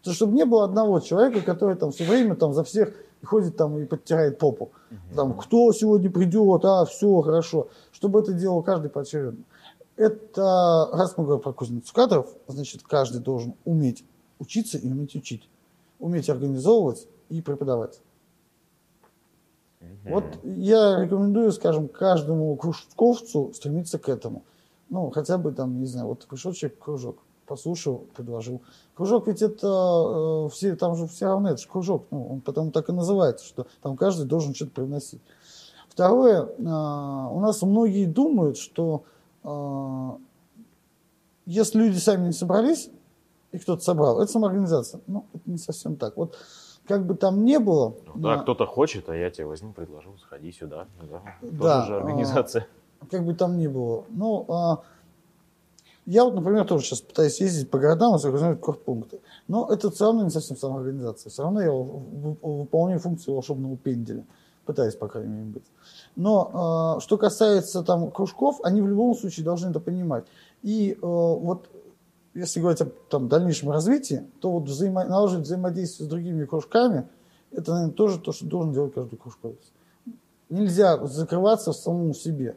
То 0.04 0.12
чтобы 0.12 0.34
не 0.34 0.44
было 0.44 0.64
одного 0.64 1.00
человека, 1.00 1.40
который 1.40 1.74
там 1.74 1.90
все 1.90 2.04
время 2.04 2.36
там 2.36 2.54
за 2.54 2.62
всех 2.62 2.94
ходит 3.24 3.56
там 3.56 3.78
и 3.78 3.84
подтирает 3.84 4.38
попу. 4.38 4.72
Там, 5.14 5.36
кто 5.36 5.72
сегодня 5.72 6.10
придет, 6.10 6.64
а, 6.64 6.84
все, 6.84 7.20
хорошо. 7.22 7.68
Чтобы 7.92 8.20
это 8.20 8.32
делал 8.32 8.62
каждый 8.62 8.90
поочередно. 8.90 9.44
Это, 9.96 10.88
раз 10.92 11.16
мы 11.16 11.24
говорим 11.24 11.42
про 11.42 11.52
кузницу 11.52 11.92
кадров, 11.94 12.28
значит, 12.46 12.82
каждый 12.82 13.20
должен 13.20 13.54
уметь 13.64 14.04
учиться 14.38 14.78
и 14.78 14.90
уметь 14.90 15.14
учить. 15.14 15.48
Уметь 15.98 16.28
организовывать 16.28 17.06
и 17.28 17.40
преподавать. 17.40 18.00
Угу. 19.80 20.12
Вот 20.12 20.24
я 20.42 21.00
рекомендую, 21.00 21.52
скажем, 21.52 21.88
каждому 21.88 22.56
кружковцу 22.56 23.52
стремиться 23.54 23.98
к 23.98 24.08
этому. 24.08 24.44
Ну, 24.88 25.10
хотя 25.10 25.38
бы 25.38 25.52
там, 25.52 25.80
не 25.80 25.86
знаю, 25.86 26.08
вот 26.08 26.26
пришел 26.26 26.52
человек 26.52 26.78
в 26.78 26.82
кружок, 26.82 27.18
послушал, 27.46 28.06
предложил. 28.14 28.62
Кружок 28.94 29.26
ведь 29.26 29.42
это 29.42 30.46
э, 30.46 30.48
все, 30.50 30.76
там 30.76 30.96
же 30.96 31.06
все 31.06 31.26
равны, 31.26 31.48
это 31.48 31.58
же 31.58 31.68
кружок, 31.68 32.06
ну, 32.10 32.26
он 32.26 32.40
потому 32.40 32.70
так 32.70 32.88
и 32.88 32.92
называется, 32.92 33.44
что 33.46 33.66
там 33.80 33.96
каждый 33.96 34.26
должен 34.26 34.54
что-то 34.54 34.72
привносить. 34.72 35.20
Второе, 35.88 36.42
э, 36.44 36.62
у 36.62 37.40
нас 37.40 37.62
многие 37.62 38.06
думают, 38.06 38.56
что 38.56 39.04
а, 39.44 40.16
если 41.46 41.78
люди 41.78 41.98
сами 41.98 42.26
не 42.26 42.32
собрались, 42.32 42.90
и 43.50 43.58
кто-то 43.58 43.82
собрал, 43.82 44.20
это 44.20 44.30
самоорганизация. 44.32 45.00
Ну, 45.06 45.26
это 45.34 45.50
не 45.50 45.58
совсем 45.58 45.96
так. 45.96 46.16
Вот 46.16 46.38
как 46.86 47.06
бы 47.06 47.14
там 47.14 47.44
не 47.44 47.58
было... 47.58 47.94
Ну, 48.06 48.12
да, 48.22 48.36
на... 48.36 48.42
кто-то 48.42 48.66
хочет, 48.66 49.08
а 49.08 49.16
я 49.16 49.30
тебе 49.30 49.46
возьму, 49.46 49.72
предложу, 49.72 50.16
сходи 50.18 50.52
сюда. 50.52 50.86
Да, 51.00 51.22
да. 51.42 51.80
Тоже 51.80 51.86
же 51.86 51.96
организация. 51.96 52.66
как 53.10 53.24
бы 53.24 53.34
там 53.34 53.58
ни 53.58 53.66
было. 53.66 54.04
Ну, 54.08 54.46
а, 54.48 54.82
я 56.04 56.24
вот, 56.24 56.34
например, 56.34 56.64
тоже 56.66 56.84
сейчас 56.84 57.00
пытаюсь 57.00 57.40
ездить 57.40 57.70
по 57.70 57.78
городам 57.78 58.16
и 58.16 58.18
загружать 58.18 58.60
корпункты. 58.60 59.20
Но 59.46 59.68
это 59.70 59.90
все 59.90 60.06
равно 60.06 60.24
не 60.24 60.30
совсем 60.30 60.56
самоорганизация. 60.56 61.30
Все 61.30 61.42
равно 61.42 61.60
я 61.60 61.70
выполняю 61.70 62.98
функцию 62.98 63.34
волшебного 63.34 63.76
пенделя. 63.76 64.24
Пытаюсь, 64.64 64.94
по 64.94 65.08
крайней 65.08 65.30
мере, 65.30 65.46
быть. 65.46 65.64
Но 66.16 66.96
э, 66.98 67.00
что 67.00 67.18
касается 67.18 67.82
там 67.82 68.10
кружков, 68.10 68.60
они 68.64 68.80
в 68.80 68.88
любом 68.88 69.14
случае 69.14 69.44
должны 69.44 69.70
это 69.70 69.80
понимать. 69.80 70.24
И 70.62 70.92
э, 70.92 70.96
вот 71.02 71.68
если 72.34 72.60
говорить 72.60 72.80
о 72.80 72.86
там, 73.08 73.28
дальнейшем 73.28 73.70
развитии, 73.70 74.24
то 74.40 74.52
вот 74.52 74.64
взаимо, 74.64 75.04
наложить 75.04 75.40
взаимодействие 75.40 76.06
с 76.06 76.10
другими 76.10 76.44
кружками, 76.44 77.08
это, 77.50 77.72
наверное, 77.72 77.94
тоже 77.94 78.18
то, 78.18 78.32
что 78.32 78.46
должен 78.46 78.72
делать 78.72 78.94
каждый 78.94 79.16
кружковец. 79.16 79.58
Нельзя 80.48 81.04
закрываться 81.06 81.72
в 81.72 81.76
самом 81.76 82.14
себе. 82.14 82.56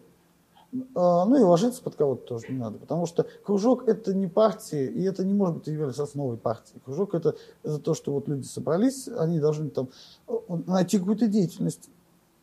А, 0.95 1.25
ну 1.25 1.35
и 1.37 1.41
ложиться 1.41 1.81
под 1.81 1.95
кого-то 1.95 2.25
тоже 2.25 2.47
не 2.49 2.57
надо, 2.57 2.77
потому 2.77 3.05
что 3.05 3.25
кружок 3.43 3.87
это 3.87 4.13
не 4.13 4.27
партия, 4.27 4.87
и 4.87 5.03
это 5.03 5.23
не 5.23 5.33
может 5.33 5.57
быть 5.57 5.67
являться 5.67 6.03
основой 6.03 6.37
партии. 6.37 6.81
Кружок 6.83 7.13
это, 7.13 7.35
это 7.63 7.79
то, 7.79 7.93
что 7.93 8.11
вот 8.11 8.27
люди 8.27 8.45
собрались, 8.45 9.07
они 9.07 9.39
должны 9.39 9.69
там 9.69 9.89
э, 10.27 10.33
найти 10.67 10.99
какую-то 10.99 11.27
деятельность. 11.27 11.89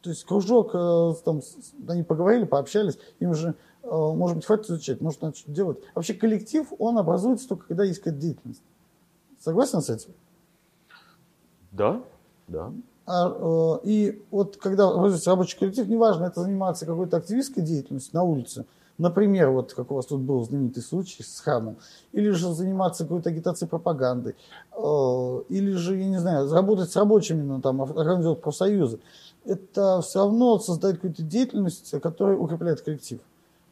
То 0.03 0.11
есть 0.11 0.25
кружок, 0.25 0.75
э, 0.75 1.15
там, 1.25 1.41
они 1.89 2.03
поговорили, 2.03 2.45
пообщались, 2.45 2.99
им 3.21 3.35
же, 3.35 3.55
э, 3.83 3.89
может 3.89 4.37
быть, 4.37 4.47
хватит 4.47 4.71
изучать, 4.71 5.01
может, 5.01 5.23
надо 5.23 5.37
что-то 5.37 5.53
делать. 5.53 5.79
Вообще 5.95 6.15
коллектив, 6.15 6.67
он 6.79 6.99
образуется 6.99 7.49
только, 7.49 7.67
когда 7.67 7.85
есть 7.85 7.99
какая-то 8.01 8.21
деятельность. 8.21 8.63
Согласен 9.39 9.81
с 9.81 9.91
этим? 9.91 10.13
Да, 11.73 12.03
да. 12.49 12.73
А, 13.07 13.29
э, 13.29 13.79
и 13.85 14.23
вот 14.31 14.57
когда 14.57 14.89
образуется 14.89 15.31
рабочий 15.31 15.59
коллектив, 15.59 15.89
неважно, 15.89 16.25
это 16.25 16.43
заниматься 16.43 16.87
какой-то 16.87 17.17
активистской 17.17 17.63
деятельностью 17.63 18.15
на 18.15 18.23
улице, 18.23 18.65
например, 18.99 19.51
вот 19.51 19.73
как 19.73 19.91
у 19.91 19.95
вас 19.95 20.07
тут 20.07 20.21
был 20.21 20.45
знаменитый 20.45 20.83
случай 20.83 21.23
с 21.23 21.41
Ханом, 21.41 21.77
или 22.13 22.31
же 22.31 22.53
заниматься 22.53 23.05
какой-то 23.05 23.31
агитацией 23.31 23.69
пропагандой, 23.69 24.37
или 24.77 25.73
же, 25.73 25.97
я 25.97 26.07
не 26.07 26.19
знаю, 26.19 26.49
работать 26.53 26.91
с 26.91 26.97
рабочими, 26.97 27.43
ну, 27.43 27.61
там, 27.61 27.83
организовать 27.83 28.41
профсоюзы 28.41 29.01
это 29.45 30.01
все 30.03 30.21
равно 30.21 30.59
создает 30.59 30.97
какую-то 30.97 31.23
деятельность, 31.23 31.91
которая 32.01 32.37
укрепляет 32.37 32.81
коллектив. 32.83 33.21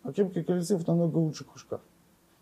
А 0.02 0.12
крепкий 0.12 0.42
коллектив 0.42 0.86
намного 0.86 1.18
лучше 1.18 1.44
кружка. 1.44 1.80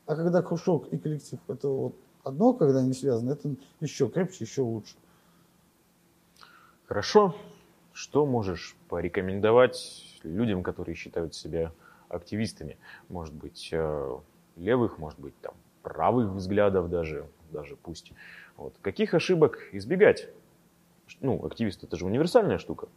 А 0.07 0.17
когда 0.17 0.43
кружок 0.43 0.89
и 0.89 0.97
коллектив 0.97 1.39
это 1.49 1.69
вот 1.69 1.95
одно, 2.25 2.55
когда 2.55 2.79
они 2.79 2.95
связаны, 2.95 3.33
это 3.33 3.51
еще 3.81 4.09
крепче, 4.09 4.45
еще 4.45 4.63
лучше. 4.63 4.95
Хорошо. 6.89 7.35
Что 7.93 8.25
можешь 8.25 8.77
порекомендовать 8.89 10.19
людям, 10.23 10.63
которые 10.63 10.95
считают 10.95 11.35
себя 11.35 11.73
активистами? 12.09 12.79
Может 13.09 13.35
быть, 13.35 13.69
э, 13.73 14.19
левых, 14.57 14.99
может 14.99 15.19
быть, 15.21 15.39
там, 15.43 15.53
правых 15.83 16.31
взглядов 16.33 16.89
даже, 16.89 17.27
даже 17.51 17.77
пусть. 17.77 18.13
Вот. 18.57 18.75
Каких 18.81 19.13
ошибок 19.13 19.59
избегать? 19.73 20.29
Ну, 21.21 21.45
активист 21.45 21.85
это 21.85 21.97
же 21.97 22.07
универсальная 22.07 22.57
штука. 22.59 22.89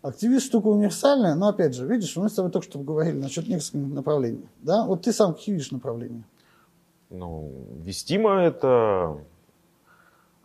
Активист 0.00 0.46
штука 0.46 0.68
универсальная, 0.68 1.34
но 1.34 1.48
опять 1.48 1.74
же, 1.74 1.86
видишь, 1.86 2.16
мы 2.16 2.30
с 2.30 2.34
тобой 2.34 2.52
только 2.52 2.66
что 2.66 2.78
говорили 2.78 3.18
насчет 3.18 3.48
нескольких 3.48 3.92
направлений. 3.92 4.48
Да? 4.60 4.86
Вот 4.86 5.02
ты 5.02 5.12
сам 5.12 5.34
какие 5.34 5.54
видишь 5.54 5.72
направления? 5.72 6.22
Ну, 7.10 7.52
Вестима– 7.82 8.42
это 8.42 9.18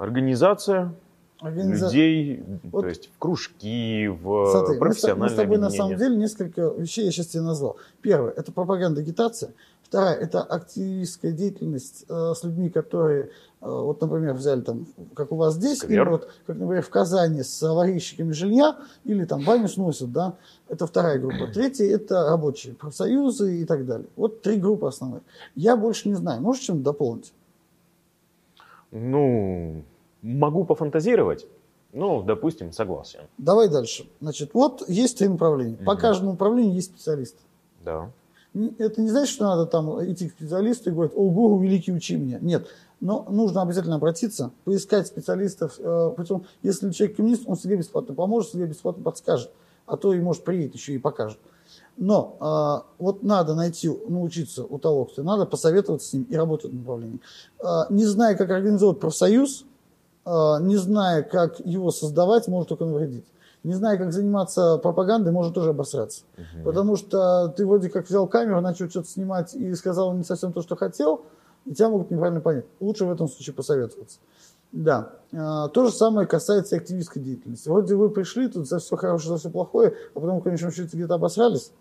организация 0.03 0.93
Организа... 1.39 1.87
людей, 1.87 2.43
вот, 2.63 2.81
то 2.81 2.87
есть 2.87 3.09
в 3.13 3.19
кружки, 3.19 4.07
в 4.07 4.51
Смотри, 4.51 4.79
профессиональные 4.79 5.23
мы 5.23 5.29
с 5.29 5.35
тобой 5.35 5.57
на 5.57 5.69
самом 5.69 5.97
деле 5.97 6.15
несколько 6.15 6.69
вещей 6.77 7.05
я 7.05 7.11
сейчас 7.11 7.27
тебе 7.27 7.43
назвал. 7.43 7.77
Первое– 8.01 8.31
это 8.37 8.51
пропаганда, 8.51 9.01
агитация. 9.01 9.51
Вторая– 9.83 10.15
это 10.19 10.41
активистская 10.41 11.31
деятельность 11.31 12.05
э, 12.09 12.33
с 12.35 12.43
людьми, 12.43 12.69
которые 12.69 13.29
Э, 13.63 13.67
вот, 13.69 14.01
например, 14.01 14.33
взяли 14.33 14.59
там, 14.59 14.85
как 15.13 15.31
у 15.31 15.37
вас 15.37 15.53
здесь, 15.53 15.79
Сквер. 15.79 16.01
или 16.01 16.09
вот, 16.09 16.29
как, 16.45 16.57
например, 16.57 16.83
в 16.83 16.89
Казани 16.89 17.43
с 17.43 17.63
аварийщиками 17.63 18.33
жилья, 18.33 18.77
или 19.05 19.23
там 19.23 19.43
баню 19.45 19.69
сносят, 19.69 20.11
да, 20.11 20.35
это 20.67 20.85
вторая 20.85 21.17
группа. 21.17 21.47
Третья– 21.53 21.85
это 21.95 22.25
рабочие, 22.25 22.73
профсоюзы 22.73 23.61
и 23.61 23.65
так 23.65 23.85
далее. 23.85 24.07
Вот 24.17 24.41
три 24.41 24.57
группы 24.57 24.87
основных. 24.87 25.21
Я 25.55 25.77
больше 25.77 26.09
не 26.09 26.15
знаю. 26.15 26.41
Можешь 26.41 26.63
чем-то 26.63 26.83
дополнить? 26.83 27.33
Ну, 28.91 29.83
могу 30.23 30.63
пофантазировать. 30.63 31.45
Ну, 31.91 32.23
допустим, 32.23 32.71
согласен. 32.71 33.19
Давай 33.37 33.69
дальше. 33.69 34.09
Значит, 34.19 34.51
вот 34.53 34.83
есть 34.89 35.19
три 35.19 35.27
направления. 35.27 35.77
По 35.77 35.95
каждому 35.95 36.31
направлению 36.31 36.73
есть 36.73 36.87
специалист. 36.87 37.35
Да. 37.85 38.09
Это 38.77 39.01
не 39.01 39.09
значит, 39.09 39.33
что 39.33 39.45
надо 39.45 39.65
там 39.65 40.03
идти 40.11 40.29
к 40.29 40.31
специалисту 40.31 40.89
и 40.89 40.93
говорить, 40.93 41.13
о, 41.15 41.29
Гуру, 41.29 41.59
великий, 41.59 41.91
учи 41.91 42.15
меня. 42.15 42.39
Нет. 42.39 42.67
Но 42.99 43.25
нужно 43.29 43.61
обязательно 43.61 43.95
обратиться, 43.95 44.51
поискать 44.63 45.07
специалистов. 45.07 45.75
Э, 45.79 46.13
Причем, 46.15 46.45
если 46.61 46.89
человек 46.91 47.17
коммунист, 47.17 47.43
он 47.45 47.57
себе 47.57 47.75
бесплатно 47.75 48.15
поможет, 48.15 48.51
себе 48.51 48.65
бесплатно 48.65 49.03
подскажет. 49.03 49.51
А 49.85 49.97
то 49.97 50.13
и, 50.13 50.21
может, 50.21 50.43
приедет 50.43 50.75
еще 50.75 50.93
и 50.93 50.97
покажет. 50.97 51.39
Но 51.97 52.37
а, 52.39 52.85
вот 52.97 53.21
надо 53.21 53.53
найти, 53.53 53.89
научиться 54.07 54.63
у 54.63 54.79
того, 54.79 55.05
кто 55.05 55.21
надо, 55.21 55.45
посоветоваться 55.45 56.09
с 56.09 56.13
ним 56.13 56.23
и 56.23 56.35
работать 56.35 56.71
в 56.71 56.75
направлении. 56.75 57.19
А, 57.63 57.85
не 57.89 58.05
зная, 58.05 58.35
как 58.35 58.49
организовать 58.49 58.99
профсоюз, 58.99 59.65
не 60.25 60.77
зная, 60.77 61.23
как 61.23 61.59
его 61.59 61.91
создавать, 61.91 62.47
может 62.47 62.69
только 62.69 62.85
навредить. 62.85 63.25
Не 63.63 63.73
зная, 63.73 63.97
как 63.97 64.11
заниматься 64.11 64.77
пропагандой, 64.77 65.31
может 65.31 65.53
тоже 65.53 65.69
обосраться. 65.69 66.23
Угу. 66.37 66.63
Потому 66.65 66.97
что 66.97 67.47
ты 67.47 67.65
вроде 67.65 67.89
как 67.89 68.07
взял 68.07 68.27
камеру, 68.27 68.59
начал 68.59 68.89
что-то 68.89 69.07
снимать 69.07 69.55
и 69.55 69.73
сказал 69.75 70.13
не 70.13 70.23
совсем 70.23 70.51
то, 70.51 70.61
что 70.61 70.75
хотел, 70.75 71.21
и 71.65 71.73
тебя 71.73 71.89
могут 71.89 72.11
неправильно 72.11 72.41
понять. 72.41 72.65
Лучше 72.81 73.05
в 73.05 73.11
этом 73.11 73.29
случае 73.29 73.53
посоветоваться. 73.53 74.19
Да. 74.73 75.13
А, 75.31 75.69
то 75.69 75.85
же 75.85 75.93
самое 75.93 76.27
касается 76.27 76.75
активистской 76.75 77.21
деятельности. 77.21 77.69
Вроде 77.69 77.95
вы 77.95 78.09
пришли, 78.09 78.47
тут 78.49 78.67
за 78.67 78.79
все 78.79 78.97
хорошее, 78.97 79.33
за 79.33 79.37
все 79.37 79.49
плохое, 79.49 79.93
а 80.13 80.19
потом 80.19 80.39
в 80.39 80.43
конечном 80.43 80.71
счете 80.71 80.97
где-то 80.97 81.13
обосрались. 81.13 81.71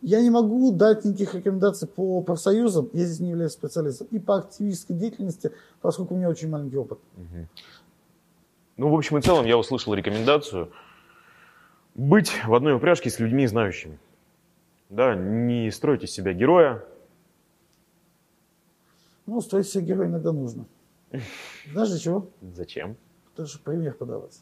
Я 0.00 0.20
не 0.20 0.30
могу 0.30 0.72
дать 0.72 1.04
никаких 1.04 1.34
рекомендаций 1.34 1.88
по 1.88 2.22
профсоюзам, 2.22 2.90
я 2.92 3.04
здесь 3.04 3.20
не 3.20 3.30
являюсь 3.30 3.52
специалистом, 3.52 4.06
и 4.10 4.18
по 4.18 4.38
активистской 4.38 4.96
деятельности, 4.96 5.52
поскольку 5.80 6.14
у 6.14 6.16
меня 6.16 6.28
очень 6.28 6.48
маленький 6.48 6.76
опыт. 6.76 6.98
Ну, 8.76 8.88
в 8.88 8.94
общем 8.94 9.18
и 9.18 9.22
целом, 9.22 9.44
я 9.46 9.58
услышал 9.58 9.94
рекомендацию 9.94 10.72
быть 11.94 12.32
в 12.46 12.54
одной 12.54 12.74
упряжке 12.74 13.10
с 13.10 13.18
людьми 13.18 13.46
знающими. 13.46 13.98
Да, 14.88 15.14
не 15.14 15.70
стройте 15.70 16.06
из 16.06 16.12
себя 16.12 16.32
героя, 16.32 16.82
ну, 19.30 19.40
строить 19.40 19.68
себе 19.68 19.84
героя 19.84 20.08
иногда 20.08 20.32
нужно. 20.32 20.64
Знаешь, 21.72 21.90
для 21.90 21.98
чего? 22.00 22.26
Зачем? 22.52 22.96
Потому 23.30 23.46
что 23.46 23.60
пример 23.60 23.94
подавать. 23.94 24.40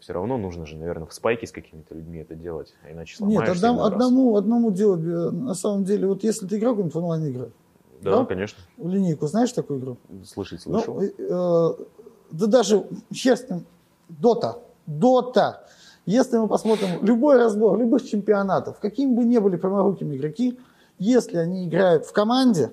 Все 0.00 0.14
равно 0.14 0.38
нужно 0.38 0.66
же, 0.66 0.76
наверное, 0.76 1.06
в 1.06 1.12
спайке 1.12 1.46
с 1.46 1.52
какими-то 1.52 1.94
людьми 1.94 2.20
это 2.20 2.34
делать, 2.34 2.74
а 2.82 2.90
иначе 2.90 3.16
сломаешься. 3.16 3.52
Нет, 3.52 3.56
одному, 3.56 3.84
одному, 3.84 4.36
одному 4.36 4.70
делать, 4.70 5.02
э, 5.02 5.30
на 5.30 5.54
самом 5.54 5.84
деле, 5.84 6.06
вот 6.06 6.24
если 6.24 6.46
ты 6.46 6.56
играл 6.56 6.74
в 6.74 6.96
онлайн-игры, 6.96 7.52
да, 8.00 8.18
да, 8.18 8.24
конечно. 8.24 8.58
В 8.78 8.88
линейку, 8.88 9.26
знаешь 9.26 9.52
такую 9.52 9.78
игру? 9.78 9.98
Слышать 10.24 10.62
слышал. 10.62 10.94
Ну, 10.94 11.02
э, 11.02 11.84
да 12.30 12.46
даже, 12.46 12.84
честно, 13.12 13.62
Дота, 14.08 14.58
Дота. 14.86 15.66
Если 16.06 16.38
мы 16.38 16.48
посмотрим 16.48 17.04
любой 17.04 17.36
разбор 17.36 17.78
любых 17.78 18.02
чемпионатов, 18.08 18.80
какими 18.80 19.14
бы 19.14 19.24
ни 19.24 19.38
были 19.38 19.56
пряморукими 19.56 20.16
игроки, 20.16 20.58
если 20.98 21.36
они 21.36 21.68
играют 21.68 22.06
в 22.06 22.12
команде, 22.12 22.72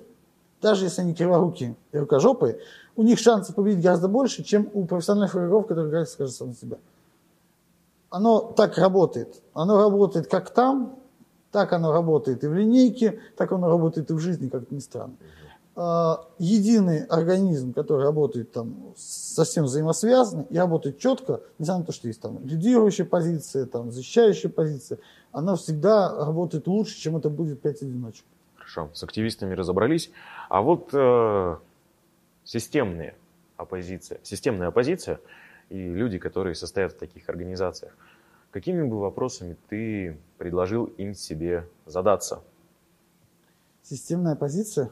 даже 0.61 0.85
если 0.85 1.01
они 1.01 1.13
криворукие 1.13 1.75
и 1.91 1.97
рукожопые, 1.97 2.59
у 2.95 3.03
них 3.03 3.19
шансов 3.19 3.55
победить 3.55 3.83
гораздо 3.83 4.07
больше, 4.07 4.43
чем 4.43 4.69
у 4.73 4.85
профессиональных 4.85 5.35
игроков, 5.35 5.67
которые 5.67 5.89
играют, 5.89 6.09
скажем, 6.09 6.33
сам 6.33 6.47
на 6.49 6.55
себя. 6.55 6.77
Оно 8.09 8.39
так 8.39 8.77
работает. 8.77 9.41
Оно 9.53 9.77
работает 9.77 10.27
как 10.27 10.53
там, 10.53 10.99
так 11.51 11.73
оно 11.73 11.91
работает 11.91 12.43
и 12.43 12.47
в 12.47 12.53
линейке, 12.53 13.19
так 13.35 13.51
оно 13.51 13.67
работает 13.67 14.09
и 14.11 14.13
в 14.13 14.19
жизни, 14.19 14.47
как 14.49 14.71
ни 14.71 14.79
странно. 14.79 15.15
А, 15.79 16.25
единый 16.39 17.05
организм, 17.05 17.71
который 17.71 18.03
работает 18.03 18.51
там 18.51 18.93
совсем 18.95 19.65
взаимосвязанный 19.65 20.45
и 20.49 20.57
работает 20.57 20.97
четко, 20.97 21.41
несмотря 21.59 21.79
на 21.81 21.85
то, 21.85 21.91
что 21.91 22.07
есть 22.07 22.19
там 22.19 22.39
лидирующая 22.43 23.05
позиция, 23.05 23.67
там 23.67 23.91
защищающая 23.91 24.49
позиция, 24.49 24.97
она 25.31 25.55
всегда 25.55 26.25
работает 26.25 26.65
лучше, 26.67 26.97
чем 26.97 27.15
это 27.17 27.29
будет 27.29 27.61
пять 27.61 27.81
одиночек. 27.83 28.25
Хорошо, 28.55 28.89
с 28.93 29.03
активистами 29.03 29.53
разобрались. 29.53 30.09
А 30.49 30.61
вот 30.61 30.89
э, 30.93 31.57
системные 32.43 33.13
оппозиция, 33.55 34.19
системная 34.23 34.69
оппозиция 34.69 35.19
и 35.69 35.93
люди, 35.93 36.17
которые 36.17 36.55
состоят 36.55 36.93
в 36.93 36.97
таких 36.97 37.29
организациях, 37.29 37.95
какими 38.51 38.83
бы 38.83 38.99
вопросами 38.99 39.57
ты 39.69 40.17
предложил 40.37 40.85
им 40.85 41.13
себе 41.13 41.67
задаться? 41.85 42.41
Системная 43.83 44.33
оппозиция? 44.33 44.91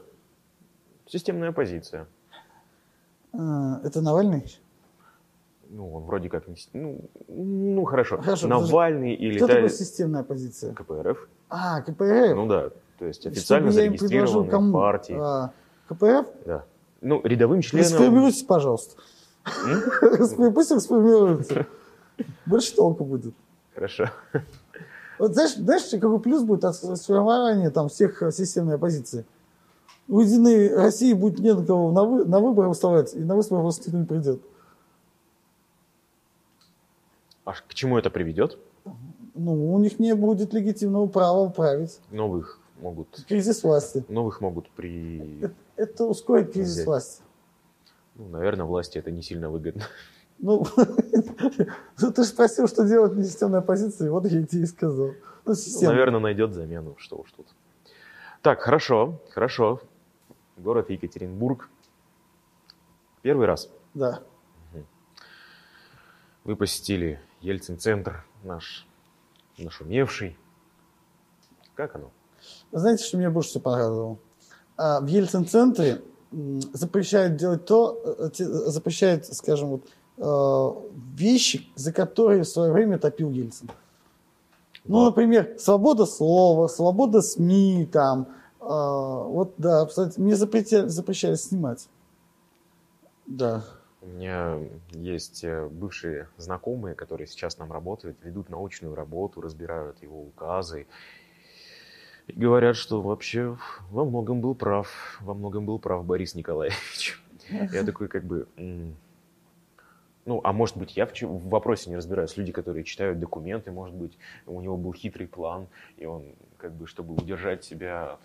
Системная 1.06 1.50
оппозиция. 1.50 2.06
А, 3.32 3.80
это 3.84 4.00
Навальный? 4.00 4.44
Ну, 5.68 5.94
он 5.94 6.04
вроде 6.04 6.28
как... 6.28 6.46
не 6.46 6.56
Ну, 6.72 7.00
ну 7.28 7.84
хорошо. 7.84 8.18
Хорошо, 8.18 8.46
Навальный 8.48 9.14
или 9.14 9.36
Кто 9.36 9.48
такой 9.48 9.68
та- 9.68 9.68
системная 9.74 10.20
оппозиция? 10.20 10.72
КПРФ. 10.74 11.28
А, 11.48 11.80
КПРФ. 11.82 12.36
Ну 12.36 12.46
да, 12.46 12.70
то 12.98 13.04
есть 13.04 13.26
официально 13.26 13.70
Чтобы 13.70 13.80
я 13.80 13.86
им 13.86 13.92
предложил 13.92 14.08
зарегистрированные 14.44 14.50
кому? 14.50 14.72
партии. 14.72 15.16
А, 15.18 15.52
КПРФ? 15.88 16.26
Да. 16.46 16.64
Ну, 17.00 17.20
рядовым 17.24 17.60
членам... 17.62 17.84
Расформируйтесь, 17.84 18.42
пожалуйста. 18.42 19.02
Пусть 20.54 20.70
расформируются. 20.70 21.66
Больше 22.46 22.74
толку 22.74 23.04
будет. 23.04 23.34
Хорошо. 23.74 24.10
Вот 25.18 25.32
знаешь, 25.32 25.54
знаешь, 25.54 25.90
какой 25.90 26.20
плюс 26.20 26.42
будет 26.42 26.64
от 26.64 26.76
сформирования 26.76 27.70
там 27.70 27.88
всех 27.88 28.22
э, 28.22 28.32
системной 28.32 28.74
оппозиции? 28.74 29.24
У 30.08 30.20
Единой 30.20 30.74
России 30.74 31.12
будет 31.14 31.38
нет 31.38 31.66
кого 31.66 31.90
на, 31.90 32.04
вы, 32.04 32.24
на 32.24 32.38
выборы 32.38 32.68
выставлять, 32.68 33.14
и 33.14 33.18
на 33.18 33.34
выборы 33.34 33.62
просто 33.62 33.86
никто 33.86 33.98
не 33.98 34.04
придет. 34.04 34.42
А 37.44 37.52
к 37.52 37.74
чему 37.74 37.96
это 37.96 38.10
приведет? 38.10 38.58
Ну, 39.34 39.74
у 39.74 39.78
них 39.78 39.98
не 39.98 40.14
будет 40.14 40.52
легитимного 40.52 41.06
права 41.06 41.48
править. 41.48 41.98
Новых 42.10 42.60
могут... 42.80 43.24
Кризис 43.28 43.62
власти. 43.62 44.04
Новых 44.08 44.40
могут 44.40 44.68
при... 44.70 45.40
Это, 45.40 45.54
это 45.76 46.04
ускорит 46.04 46.52
кризис 46.52 46.84
власти. 46.86 47.22
Ну, 48.16 48.28
наверное, 48.28 48.66
власти 48.66 48.98
это 48.98 49.10
не 49.10 49.22
сильно 49.22 49.50
выгодно. 49.50 49.84
Ну, 50.38 50.66
ты 51.96 52.22
же 52.22 52.24
спросил, 52.24 52.66
что 52.68 52.86
делать 52.86 53.14
не 53.14 53.24
системной 53.24 53.60
оппозиции, 53.60 54.08
вот 54.08 54.26
я 54.26 54.44
тебе 54.44 54.62
и 54.62 54.66
сказал. 54.66 55.08
Ну, 55.08 55.14
Ну, 55.46 55.54
системная. 55.54 55.94
наверное, 55.94 56.20
найдет 56.20 56.52
замену, 56.54 56.94
что 56.98 57.16
уж 57.16 57.30
тут. 57.32 57.46
Так, 58.42 58.60
хорошо, 58.60 59.20
хорошо. 59.30 59.80
Город 60.56 60.90
Екатеринбург. 60.90 61.68
Первый 63.22 63.46
раз 63.46 63.70
Да. 63.94 64.22
вы 66.44 66.54
посетили 66.56 67.20
Ельцин-центр, 67.40 68.24
наш 68.44 68.86
нашумевший. 69.58 70.38
Как 71.74 71.94
оно? 71.96 72.10
Знаете, 72.72 73.04
что 73.04 73.16
мне 73.16 73.28
больше 73.30 73.50
всего 73.50 73.62
понравилось? 73.62 74.18
А, 74.76 75.00
В 75.00 75.06
Ельцин-центре 75.06 76.02
запрещают 76.72 77.36
делать 77.36 77.64
то, 77.64 78.00
э, 78.04 78.30
те- 78.32 78.44
запрещают, 78.44 79.26
скажем, 79.26 79.68
вот, 79.68 79.82
э, 80.18 80.90
вещи, 81.16 81.66
за 81.74 81.92
которые 81.92 82.42
в 82.42 82.48
свое 82.48 82.72
время 82.72 82.98
топил 82.98 83.30
Ельцин. 83.30 83.70
Ну, 84.84 85.06
например, 85.06 85.56
свобода 85.58 86.06
слова, 86.06 86.68
свобода 86.68 87.20
СМИ, 87.20 87.88
там, 87.90 88.28
э, 88.60 88.64
вот, 88.66 89.54
да, 89.58 89.84
кстати, 89.86 90.20
мне 90.20 90.34
запретя- 90.34 90.88
запрещали 90.88 91.34
снимать. 91.34 91.88
Да. 93.26 93.64
У 94.02 94.06
меня 94.06 94.60
есть 94.92 95.42
э, 95.42 95.66
бывшие 95.68 96.28
знакомые, 96.36 96.94
которые 96.94 97.26
сейчас 97.26 97.58
нам 97.58 97.72
работают, 97.72 98.16
ведут 98.22 98.48
научную 98.50 98.94
работу, 98.94 99.40
разбирают 99.40 100.00
его 100.02 100.20
указы. 100.20 100.86
И 102.26 102.32
говорят, 102.32 102.76
что 102.76 103.02
вообще 103.02 103.56
во 103.90 104.04
многом 104.04 104.40
был 104.40 104.54
прав, 104.54 105.18
во 105.20 105.34
многом 105.34 105.64
был 105.64 105.78
прав 105.78 106.04
Борис 106.04 106.34
Николаевич. 106.34 107.20
Я 107.48 107.84
такой 107.84 108.08
как 108.08 108.24
бы... 108.24 108.46
Ну, 110.24 110.40
а 110.42 110.52
может 110.52 110.76
быть, 110.76 110.96
я 110.96 111.06
в, 111.06 111.12
в 111.12 111.48
вопросе 111.48 111.88
не 111.88 111.96
разбираюсь. 111.96 112.36
Люди, 112.36 112.50
которые 112.50 112.82
читают 112.82 113.20
документы, 113.20 113.70
может 113.70 113.94
быть, 113.94 114.18
у 114.46 114.60
него 114.60 114.76
был 114.76 114.92
хитрый 114.92 115.28
план, 115.28 115.68
и 115.98 116.04
он, 116.04 116.34
как 116.56 116.72
бы, 116.72 116.88
чтобы 116.88 117.14
удержать 117.14 117.62
себя 117.62 118.14
от 118.14 118.20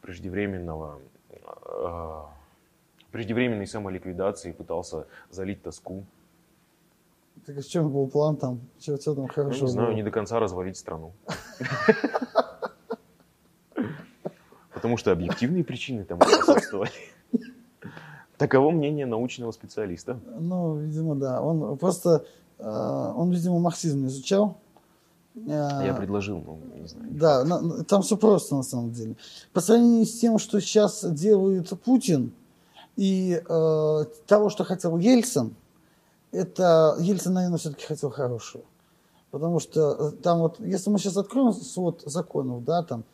преждевременного, 0.00 1.00
э, 1.30 2.22
преждевременной 3.10 3.66
самоликвидации, 3.66 4.52
пытался 4.52 5.08
залить 5.28 5.60
тоску. 5.60 6.04
Так 7.46 7.58
а 7.58 7.62
в 7.62 7.66
чем 7.66 7.90
был 7.90 8.06
план 8.06 8.36
там? 8.36 8.60
Что, 8.78 8.96
там 8.96 9.24
Ну, 9.24 9.26
хорошо 9.26 9.64
не 9.64 9.70
знаю, 9.70 9.88
было? 9.88 9.96
не 9.96 10.02
до 10.04 10.12
конца 10.12 10.38
развалить 10.38 10.76
страну. 10.76 11.14
Потому 14.84 14.98
что 14.98 15.12
объективные 15.12 15.64
причины 15.64 16.04
тому 16.04 16.20
способствовали. 16.26 16.90
Таково 18.36 18.70
мнение 18.70 19.06
научного 19.06 19.50
специалиста. 19.50 20.20
Ну, 20.38 20.76
видимо, 20.76 21.14
да. 21.14 21.40
Он 21.40 21.78
просто, 21.78 22.26
э, 22.58 23.12
он, 23.16 23.30
видимо, 23.30 23.60
марксизм 23.60 24.06
изучал. 24.08 24.58
Э, 25.36 25.84
Я 25.86 25.94
предложил, 25.94 26.42
ну, 26.46 26.58
не 26.78 26.86
знаю. 26.86 27.08
Да, 27.12 27.84
там 27.84 28.02
все 28.02 28.18
просто 28.18 28.56
на 28.56 28.62
самом 28.62 28.92
деле. 28.92 29.16
По 29.54 29.62
сравнению 29.62 30.04
с 30.04 30.20
тем, 30.20 30.38
что 30.38 30.60
сейчас 30.60 31.02
делает 31.02 31.70
Путин, 31.82 32.34
и 32.96 33.42
э, 33.42 34.04
того, 34.26 34.50
что 34.50 34.64
хотел 34.64 34.98
Ельцин, 34.98 35.54
это 36.30 36.94
Ельцин, 37.00 37.32
наверное, 37.32 37.56
все-таки 37.56 37.86
хотел 37.86 38.10
хорошего. 38.10 38.64
Потому 39.30 39.60
что 39.60 39.92
э, 39.92 40.10
там 40.22 40.40
вот, 40.40 40.60
если 40.60 40.90
мы 40.90 40.98
сейчас 40.98 41.16
откроем 41.16 41.54
свод 41.54 42.02
законов, 42.04 42.62
да, 42.64 42.82
там, 42.82 43.04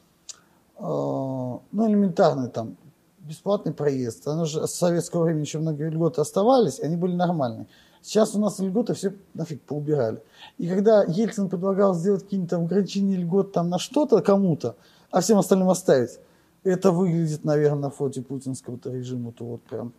ну, 0.81 1.63
элементарный 1.73 2.49
там, 2.49 2.77
бесплатный 3.19 3.73
проезд, 3.73 4.27
оно 4.27 4.45
же 4.45 4.67
с 4.67 4.73
советского 4.73 5.25
времени 5.25 5.43
еще 5.43 5.59
многие 5.59 5.91
льготы 5.91 6.21
оставались, 6.21 6.81
они 6.81 6.97
были 6.97 7.15
нормальные. 7.15 7.67
Сейчас 8.03 8.35
у 8.35 8.39
нас 8.39 8.59
льготы 8.59 8.95
все 8.95 9.15
нафиг 9.35 9.61
поубирали. 9.63 10.23
И 10.57 10.69
когда 10.69 11.05
Ельцин 11.05 11.51
предлагал 11.51 11.95
сделать 11.95 12.23
какие-нибудь 12.23 12.51
там 12.51 12.65
ограничения 12.65 13.17
льгот 13.17 13.53
там 13.53 13.69
на 13.69 13.79
что-то 13.79 14.23
кому-то, 14.23 14.77
а 15.11 15.21
всем 15.21 15.39
остальным 15.39 15.69
оставить, 15.69 16.19
это 16.65 16.93
выглядит, 16.93 17.45
наверное, 17.45 17.83
на 17.83 17.91
фоте 17.91 18.23
путинского 18.23 18.79
режима, 18.85 19.33
то 19.33 19.45
вот 19.45 19.63
прям 19.63 19.93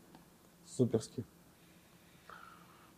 суперски. 0.66 1.24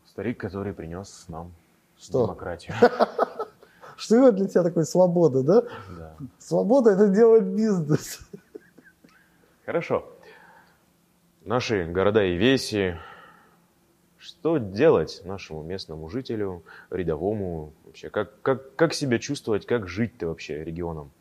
Старик, 0.06 0.39
который 0.39 0.74
принес 0.74 1.26
нам 1.28 1.52
Что? 1.98 2.26
демократию. 2.26 2.76
Что 3.97 4.27
это 4.27 4.38
для 4.38 4.47
тебя 4.47 4.63
такое 4.63 4.84
свобода, 4.86 5.43
да? 5.43 5.63
Да. 5.97 6.15
Свобода 6.39 6.91
это 6.91 7.08
делать 7.10 7.43
бизнес. 7.43 8.19
Хорошо. 9.65 10.10
Наши 11.45 11.86
города 11.86 12.23
и 12.23 12.36
веси. 12.36 12.97
Что 14.17 14.58
делать 14.58 15.21
нашему 15.25 15.63
местному 15.63 16.08
жителю, 16.10 16.63
рядовому 16.89 17.73
вообще? 17.86 18.10
Как, 18.10 18.41
как, 18.41 18.75
как 18.75 18.93
себя 18.93 19.19
чувствовать, 19.19 19.65
как 19.65 19.88
жить-то 19.89 20.27
вообще 20.27 20.63
регионом? 20.63 21.12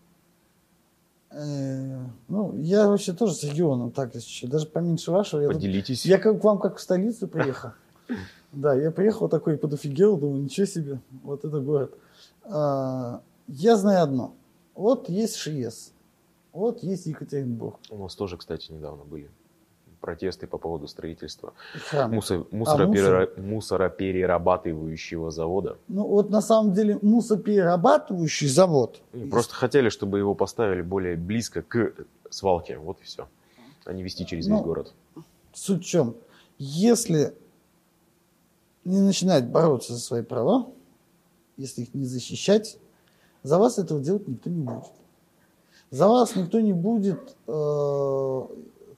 Э, 1.30 1.98
Ну, 2.28 2.54
я 2.58 2.86
вообще 2.88 3.12
тоже 3.12 3.34
с 3.34 3.42
регионом 3.42 3.90
так, 3.90 4.12
даже 4.44 4.66
поменьше 4.66 5.10
вашего. 5.10 5.40
Я, 5.40 5.48
тут- 5.48 5.56
Поделитесь. 5.56 6.06
я 6.06 6.18
как 6.18 6.40
к 6.40 6.44
вам 6.44 6.58
как 6.58 6.76
в 6.76 6.80
столицу 6.80 7.26
приехал. 7.26 7.70
Да, 8.52 8.74
я 8.74 8.90
приехал 8.90 9.28
такой 9.28 9.56
подофигел, 9.56 10.16
думаю, 10.18 10.42
ничего 10.42 10.66
себе, 10.66 11.00
вот 11.22 11.44
это 11.44 11.58
город. 11.58 11.94
А, 12.44 13.20
Я 13.48 13.76
знаю 13.76 14.02
одно. 14.04 14.34
Вот 14.74 15.08
есть 15.08 15.36
ШИЕС, 15.36 15.92
вот 16.52 16.82
есть 16.82 17.06
Екатеринбург, 17.06 17.76
У 17.90 17.98
нас 17.98 18.14
тоже, 18.14 18.36
кстати, 18.38 18.72
недавно 18.72 19.04
были 19.04 19.30
протесты 20.00 20.46
по 20.48 20.58
поводу 20.58 20.88
строительства 20.88 21.52
и 21.76 21.78
храм. 21.78 22.12
мусор- 22.12 22.46
мусороперера- 22.50 23.40
мусороперерабатывающего 23.40 25.30
завода. 25.30 25.76
Ну 25.88 26.06
вот 26.06 26.30
на 26.30 26.40
самом 26.40 26.72
деле 26.74 26.98
мусоперерабатывающий 27.02 28.48
завод. 28.48 29.00
И 29.12 29.24
Просто 29.26 29.54
хотели, 29.54 29.90
чтобы 29.90 30.18
его 30.18 30.34
поставили 30.34 30.82
более 30.82 31.16
близко 31.16 31.62
к 31.62 31.92
свалке. 32.30 32.78
Вот 32.78 32.98
и 33.00 33.04
все. 33.04 33.28
А 33.84 33.92
не 33.92 34.02
вести 34.02 34.26
через 34.26 34.46
весь 34.46 34.56
Ну, 34.58 34.64
город. 34.64 34.92
Суть 35.52 35.82
в 35.84 35.86
чем? 35.86 36.16
Если 36.58 37.34
не 38.84 39.00
начинать 39.00 39.46
бороться 39.48 39.92
за 39.94 40.00
свои 40.00 40.22
права, 40.22 40.66
если 41.56 41.82
их 41.82 41.94
не 41.94 42.04
защищать, 42.04 42.78
за 43.42 43.58
вас 43.58 43.78
этого 43.78 44.00
делать 44.00 44.28
никто 44.28 44.50
не 44.50 44.62
будет. 44.62 44.92
За 45.90 46.08
вас 46.08 46.36
никто 46.36 46.60
не 46.60 46.72
будет, 46.72 47.36
э, 47.46 48.40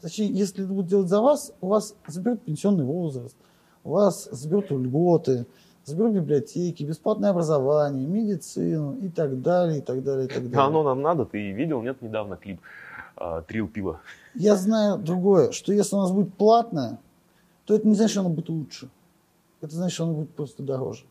точнее, 0.01 0.29
если 0.29 0.65
это 0.65 0.73
будет 0.73 0.87
делать 0.87 1.09
за 1.09 1.21
вас, 1.21 1.53
у 1.61 1.69
вас 1.69 1.97
заберут 2.07 2.43
пенсионный 2.43 2.85
возраст, 2.85 3.37
у 3.83 3.91
вас 3.91 4.29
заберут 4.31 4.71
льготы, 4.71 5.47
заберут 5.85 6.15
библиотеки, 6.15 6.85
бесплатное 6.85 7.31
образование, 7.31 8.07
медицину 8.07 8.97
и 8.97 9.09
так 9.09 9.43
далее, 9.43 9.79
и 9.79 9.83
так 9.83 10.03
далее, 10.03 10.27
и 10.27 10.29
так 10.29 10.45
далее. 10.45 10.59
А 10.59 10.67
оно 10.67 10.83
нам 10.83 11.03
надо. 11.03 11.25
Ты 11.25 11.53
видел, 11.53 11.83
нет, 11.83 12.01
недавно 12.01 12.37
клип 12.37 12.61
а, 13.17 13.43
Трил 13.43 13.69
Пила? 13.69 14.01
Я 14.35 14.57
знаю 14.57 14.99
другое, 14.99 15.53
что 15.53 15.73
если 15.73 15.97
у 15.97 16.01
нас 16.01 16.13
будет 16.13 16.35
платное, 16.35 16.99
то 17.67 17.75
это 17.75 17.87
не 17.87 17.95
значит, 17.95 18.13
что 18.13 18.21
оно 18.21 18.31
будет 18.31 18.49
лучше. 18.49 18.89
Это 19.61 19.75
значит, 19.75 19.95
что 19.95 20.05
оно 20.05 20.15
будет 20.15 20.31
просто 20.31 20.63
дороже. 20.63 21.05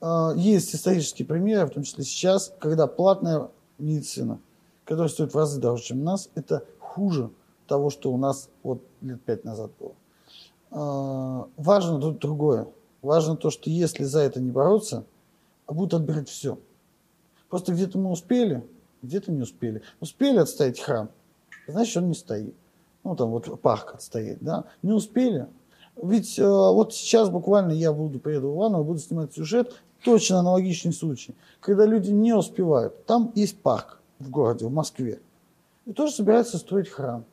А, 0.00 0.32
Есть 0.36 0.74
исторические 0.74 1.26
примеры, 1.26 1.66
в 1.66 1.70
том 1.70 1.82
числе 1.82 2.04
сейчас, 2.04 2.52
когда 2.58 2.86
платная 2.86 3.48
медицина, 3.78 4.40
которая 4.84 5.08
стоит 5.08 5.34
в 5.34 5.36
разы 5.36 5.60
дороже, 5.60 5.84
чем 5.84 6.00
у 6.00 6.04
нас, 6.04 6.30
это 6.34 6.64
хуже 6.78 7.30
того, 7.66 7.90
что 7.90 8.12
у 8.12 8.16
нас 8.16 8.48
вот 8.62 8.82
лет 9.00 9.20
пять 9.22 9.44
назад 9.44 9.70
было. 9.78 9.92
А, 10.70 11.48
Важно 11.56 12.00
тут 12.00 12.18
другое. 12.18 12.68
Важно 13.02 13.36
то, 13.36 13.50
что 13.50 13.70
если 13.70 14.04
за 14.04 14.20
это 14.20 14.40
не 14.40 14.50
бороться, 14.50 15.04
будут 15.66 15.94
отбирать 15.94 16.28
все. 16.28 16.58
Просто 17.48 17.72
где-то 17.72 17.98
мы 17.98 18.10
успели, 18.10 18.64
где-то 19.02 19.32
не 19.32 19.42
успели. 19.42 19.82
Успели 20.00 20.38
отстоять 20.38 20.80
храм, 20.80 21.08
значит, 21.66 21.96
он 21.96 22.08
не 22.08 22.14
стоит. 22.14 22.54
Ну, 23.04 23.14
там 23.16 23.30
вот 23.30 23.60
парк 23.60 23.94
отстоять, 23.94 24.38
да. 24.40 24.64
Не 24.82 24.92
успели. 24.92 25.46
Ведь 26.02 26.38
э, 26.38 26.46
вот 26.46 26.94
сейчас 26.94 27.30
буквально 27.30 27.72
я 27.72 27.92
буду, 27.92 28.18
приеду 28.18 28.50
в 28.50 28.56
Иваново, 28.56 28.84
буду 28.84 28.98
снимать 28.98 29.32
сюжет, 29.34 29.74
точно 30.04 30.40
аналогичный 30.40 30.92
случай, 30.92 31.34
когда 31.60 31.86
люди 31.86 32.10
не 32.10 32.32
успевают. 32.32 33.04
Там 33.06 33.32
есть 33.34 33.60
парк 33.60 34.00
в 34.18 34.30
городе, 34.30 34.66
в 34.66 34.72
Москве, 34.72 35.20
и 35.86 35.92
тоже 35.92 36.12
собирается 36.12 36.58
строить 36.58 36.88
храм. 36.88 37.24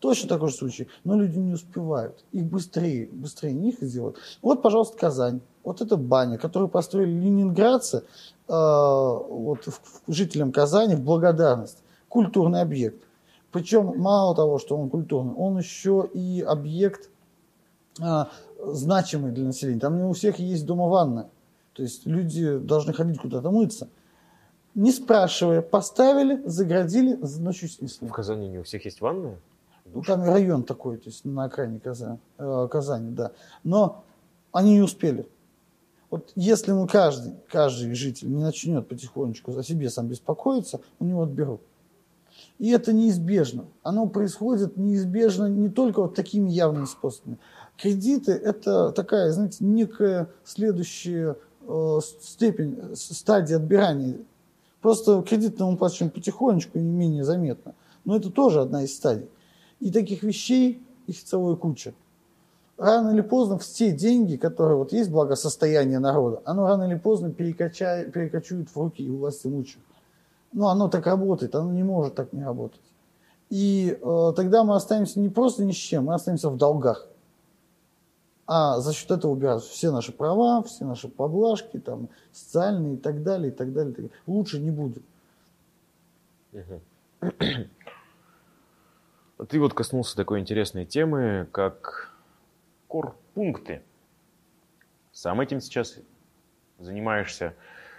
Точно 0.00 0.28
такой 0.28 0.48
же 0.48 0.54
случай. 0.54 0.88
Но 1.04 1.14
люди 1.14 1.38
не 1.38 1.52
успевают. 1.52 2.24
Их 2.32 2.44
быстрее, 2.44 3.08
быстрее 3.12 3.52
них 3.52 3.76
сделают. 3.80 4.16
Вот, 4.40 4.62
пожалуйста, 4.62 4.96
Казань. 4.98 5.40
Вот 5.62 5.82
эта 5.82 5.98
баня, 5.98 6.38
которую 6.38 6.70
построили 6.70 7.10
ленинградцы 7.10 7.98
э, 7.98 8.02
вот, 8.48 9.68
жителям 10.08 10.52
Казани 10.52 10.94
в 10.94 11.02
благодарность. 11.02 11.78
Культурный 12.08 12.62
объект. 12.62 13.04
Причем 13.52 13.98
мало 13.98 14.34
того, 14.34 14.58
что 14.58 14.76
он 14.76 14.88
культурный, 14.88 15.34
он 15.34 15.58
еще 15.58 16.08
и 16.14 16.40
объект 16.40 17.10
э, 18.00 18.24
значимый 18.64 19.32
для 19.32 19.44
населения. 19.44 19.80
Там 19.80 19.98
не 19.98 20.04
у 20.04 20.12
всех 20.14 20.38
есть 20.38 20.64
дома 20.64 20.88
ванна. 20.88 21.28
То 21.74 21.82
есть 21.82 22.06
люди 22.06 22.58
должны 22.58 22.92
ходить 22.92 23.20
куда-то 23.20 23.50
мыться. 23.50 23.88
Не 24.74 24.92
спрашивая, 24.92 25.62
поставили, 25.62 26.42
заградили, 26.44 27.18
ночью 27.38 27.68
снесли. 27.68 28.06
В 28.06 28.12
Казани 28.12 28.48
не 28.48 28.58
у 28.58 28.62
всех 28.62 28.84
есть 28.84 29.00
ванная? 29.00 29.38
Ну, 29.92 30.02
там 30.02 30.22
район 30.22 30.62
такой, 30.62 30.98
то 30.98 31.08
есть 31.08 31.24
на 31.24 31.44
окраине 31.44 31.80
Казани, 31.80 32.18
э, 32.38 32.68
Казани, 32.70 33.10
да. 33.10 33.32
Но 33.64 34.04
они 34.52 34.74
не 34.74 34.82
успели. 34.82 35.26
Вот 36.10 36.32
если 36.34 36.72
мы 36.72 36.86
каждый, 36.86 37.34
каждый 37.48 37.94
житель 37.94 38.30
не 38.30 38.42
начнет 38.42 38.86
потихонечку 38.88 39.56
о 39.56 39.62
себе 39.62 39.90
сам 39.90 40.08
беспокоиться, 40.08 40.80
у 40.98 41.04
него 41.04 41.22
отберут. 41.22 41.60
И 42.58 42.70
это 42.70 42.92
неизбежно. 42.92 43.64
Оно 43.82 44.06
происходит 44.06 44.76
неизбежно 44.76 45.46
не 45.46 45.68
только 45.68 46.02
вот 46.02 46.14
такими 46.14 46.50
явными 46.50 46.84
способами. 46.84 47.38
Кредиты– 47.76 48.32
это 48.32 48.92
такая, 48.92 49.30
знаете, 49.32 49.64
некая 49.64 50.28
следующая 50.44 51.36
степень, 52.02 52.94
стадия 52.94 53.56
отбирания. 53.56 54.18
Просто 54.80 55.22
кредит 55.22 55.60
мы 55.60 55.76
платим 55.76 56.10
потихонечку 56.10 56.78
и 56.78 56.82
менее 56.82 57.24
заметно. 57.24 57.74
Но 58.04 58.16
это 58.16 58.30
тоже 58.30 58.60
одна 58.60 58.82
из 58.82 58.94
стадий. 58.94 59.28
И 59.78 59.90
таких 59.90 60.22
вещей, 60.22 60.82
их 61.06 61.22
целая 61.22 61.56
куча. 61.56 61.94
Рано 62.76 63.10
или 63.10 63.20
поздно 63.20 63.58
все 63.58 63.92
деньги, 63.92 64.36
которые 64.36 64.78
вот 64.78 64.92
есть 64.92 65.10
благосостояние 65.10 65.98
народа, 65.98 66.40
оно 66.46 66.66
рано 66.66 66.84
или 66.84 66.96
поздно 66.96 67.30
перекачает, 67.30 68.10
перекочует 68.10 68.70
в 68.70 68.76
руки 68.76 69.06
у 69.06 69.18
власти 69.18 69.48
имущих. 69.48 69.80
Но 70.52 70.68
оно 70.68 70.88
так 70.88 71.06
работает, 71.06 71.54
оно 71.54 71.72
не 71.72 71.82
может 71.82 72.14
так 72.14 72.32
не 72.32 72.42
работать. 72.42 72.80
И 73.50 73.98
э, 74.00 74.32
тогда 74.34 74.64
мы 74.64 74.76
останемся 74.76 75.20
не 75.20 75.28
просто 75.28 75.62
ни 75.64 75.72
с 75.72 75.76
чем, 75.76 76.06
мы 76.06 76.14
останемся 76.14 76.48
в 76.48 76.56
долгах. 76.56 77.06
А 78.52 78.80
за 78.80 78.92
счет 78.92 79.12
этого 79.12 79.30
убираются 79.30 79.70
все 79.70 79.92
наши 79.92 80.10
права, 80.10 80.64
все 80.64 80.84
наши 80.84 81.06
поблажки, 81.06 81.78
там, 81.78 82.08
социальные 82.32 82.94
и 82.94 82.96
так 82.96 83.22
далее, 83.22 83.52
и 83.52 83.54
так 83.54 83.72
далее. 83.72 83.92
И 83.92 83.94
так 83.94 84.04
далее. 84.06 84.20
Лучше 84.26 84.58
не 84.58 84.72
будет. 84.72 85.04
Ты 89.48 89.60
вот 89.60 89.72
коснулся 89.72 90.16
такой 90.16 90.40
интересной 90.40 90.84
темы, 90.84 91.46
как 91.52 92.12
корпункты. 92.88 93.82
Сам 95.12 95.40
этим 95.40 95.60
сейчас 95.60 96.00
занимаешься. 96.80 97.54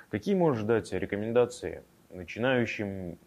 Какие 0.09 0.35
можешь 0.35 0.65
дать 0.65 0.91
рекомендации 0.91 1.81
начинающим 2.09 3.17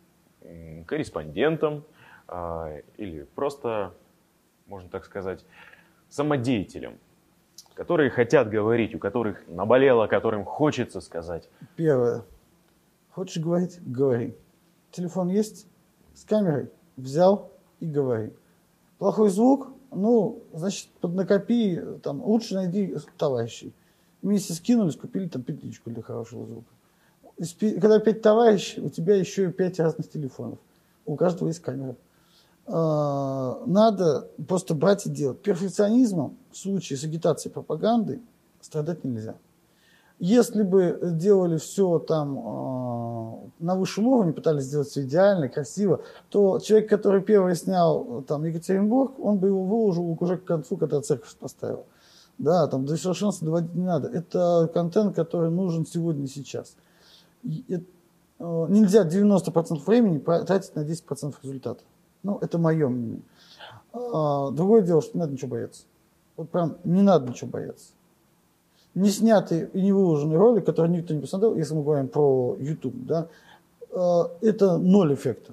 корреспондентам 0.86 1.86
а, 2.28 2.80
или 2.98 3.22
просто, 3.34 3.94
можно 4.66 4.90
так 4.90 5.06
сказать, 5.06 5.42
самодеятелям, 6.10 6.98
которые 7.74 8.10
хотят 8.10 8.50
говорить, 8.50 8.94
у 8.94 8.98
которых 8.98 9.46
наболело, 9.48 10.06
которым 10.06 10.44
хочется 10.44 11.00
сказать? 11.00 11.48
Первое. 11.76 12.24
Хочешь 13.10 13.42
говорить? 13.42 13.78
Говори. 13.84 14.36
Телефон 14.90 15.28
есть? 15.28 15.66
С 16.14 16.24
камерой? 16.24 16.70
Взял? 16.96 17.50
и 17.84 17.86
говори. 17.86 18.32
Плохой 18.98 19.30
звук, 19.30 19.68
ну, 19.90 20.42
значит, 20.52 20.88
поднакопи, 21.00 21.80
там, 22.02 22.22
лучше 22.22 22.54
найди 22.54 22.96
товарищей. 23.18 23.72
Вместе 24.22 24.54
скинулись, 24.54 24.96
купили 24.96 25.28
там 25.28 25.42
петличку 25.42 25.90
для 25.90 26.02
хорошего 26.02 26.46
звука. 26.46 26.68
Когда 27.80 27.98
пять 27.98 28.22
товарищей, 28.22 28.80
у 28.80 28.88
тебя 28.88 29.16
еще 29.16 29.48
и 29.48 29.52
пять 29.52 29.78
разных 29.78 30.08
телефонов. 30.08 30.58
У 31.04 31.16
каждого 31.16 31.48
есть 31.48 31.60
камера. 31.60 31.96
А, 32.66 33.62
надо 33.66 34.28
просто 34.48 34.74
брать 34.74 35.06
и 35.06 35.10
делать. 35.10 35.40
Перфекционизмом 35.42 36.36
в 36.50 36.56
случае 36.56 36.98
с 36.98 37.04
агитацией 37.04 37.52
пропагандой 37.52 38.22
страдать 38.60 39.04
нельзя. 39.04 39.34
Если 40.20 40.62
бы 40.62 40.98
делали 41.02 41.58
все 41.58 41.98
там 41.98 42.38
э, 42.38 43.34
на 43.58 43.74
высшем 43.74 44.06
уровне, 44.06 44.32
пытались 44.32 44.64
сделать 44.64 44.88
все 44.88 45.02
идеально, 45.02 45.48
красиво, 45.48 46.02
то 46.30 46.60
человек, 46.60 46.88
который 46.88 47.20
первый 47.20 47.56
снял 47.56 48.22
там 48.22 48.44
Екатеринбург, 48.44 49.18
он 49.18 49.38
бы 49.38 49.48
его 49.48 49.64
выложил 49.64 50.16
уже 50.18 50.38
к 50.38 50.44
концу, 50.44 50.76
когда 50.76 51.02
церковь 51.02 51.34
поставил. 51.36 51.84
Да, 52.38 52.66
там 52.68 52.86
до 52.86 52.96
совершенства 52.96 53.44
доводить 53.46 53.74
не 53.74 53.84
надо. 53.84 54.08
Это 54.08 54.70
контент, 54.72 55.14
который 55.14 55.50
нужен 55.50 55.84
сегодня 55.84 56.24
и 56.24 56.28
сейчас. 56.28 56.76
И, 57.42 57.64
э, 58.38 58.66
нельзя 58.68 59.04
90% 59.04 59.84
времени 59.84 60.18
тратить 60.18 60.74
на 60.76 60.84
10% 60.84 61.34
результата. 61.42 61.82
Ну, 62.24 62.38
это 62.40 62.58
мое 62.58 62.88
мнение. 62.88 63.22
А, 63.92 64.50
другое 64.50 64.82
дело, 64.82 65.00
что 65.00 65.12
не 65.14 65.20
надо 65.20 65.34
ничего 65.34 65.52
бояться. 65.52 65.84
Вот 66.36 66.50
прям 66.50 66.78
не 66.82 67.02
надо 67.02 67.30
ничего 67.30 67.50
бояться 67.50 67.92
не 68.94 69.10
снятый 69.10 69.68
и 69.72 69.82
не 69.82 69.92
выложенный 69.92 70.36
ролик, 70.36 70.64
который 70.64 70.90
никто 70.90 71.14
не 71.14 71.20
посмотрел, 71.20 71.56
если 71.56 71.74
мы 71.74 71.82
говорим 71.82 72.08
про 72.08 72.56
YouTube, 72.58 72.94
да, 73.06 73.28
э, 73.90 74.22
это 74.40 74.78
ноль 74.78 75.14
эффекта. 75.14 75.52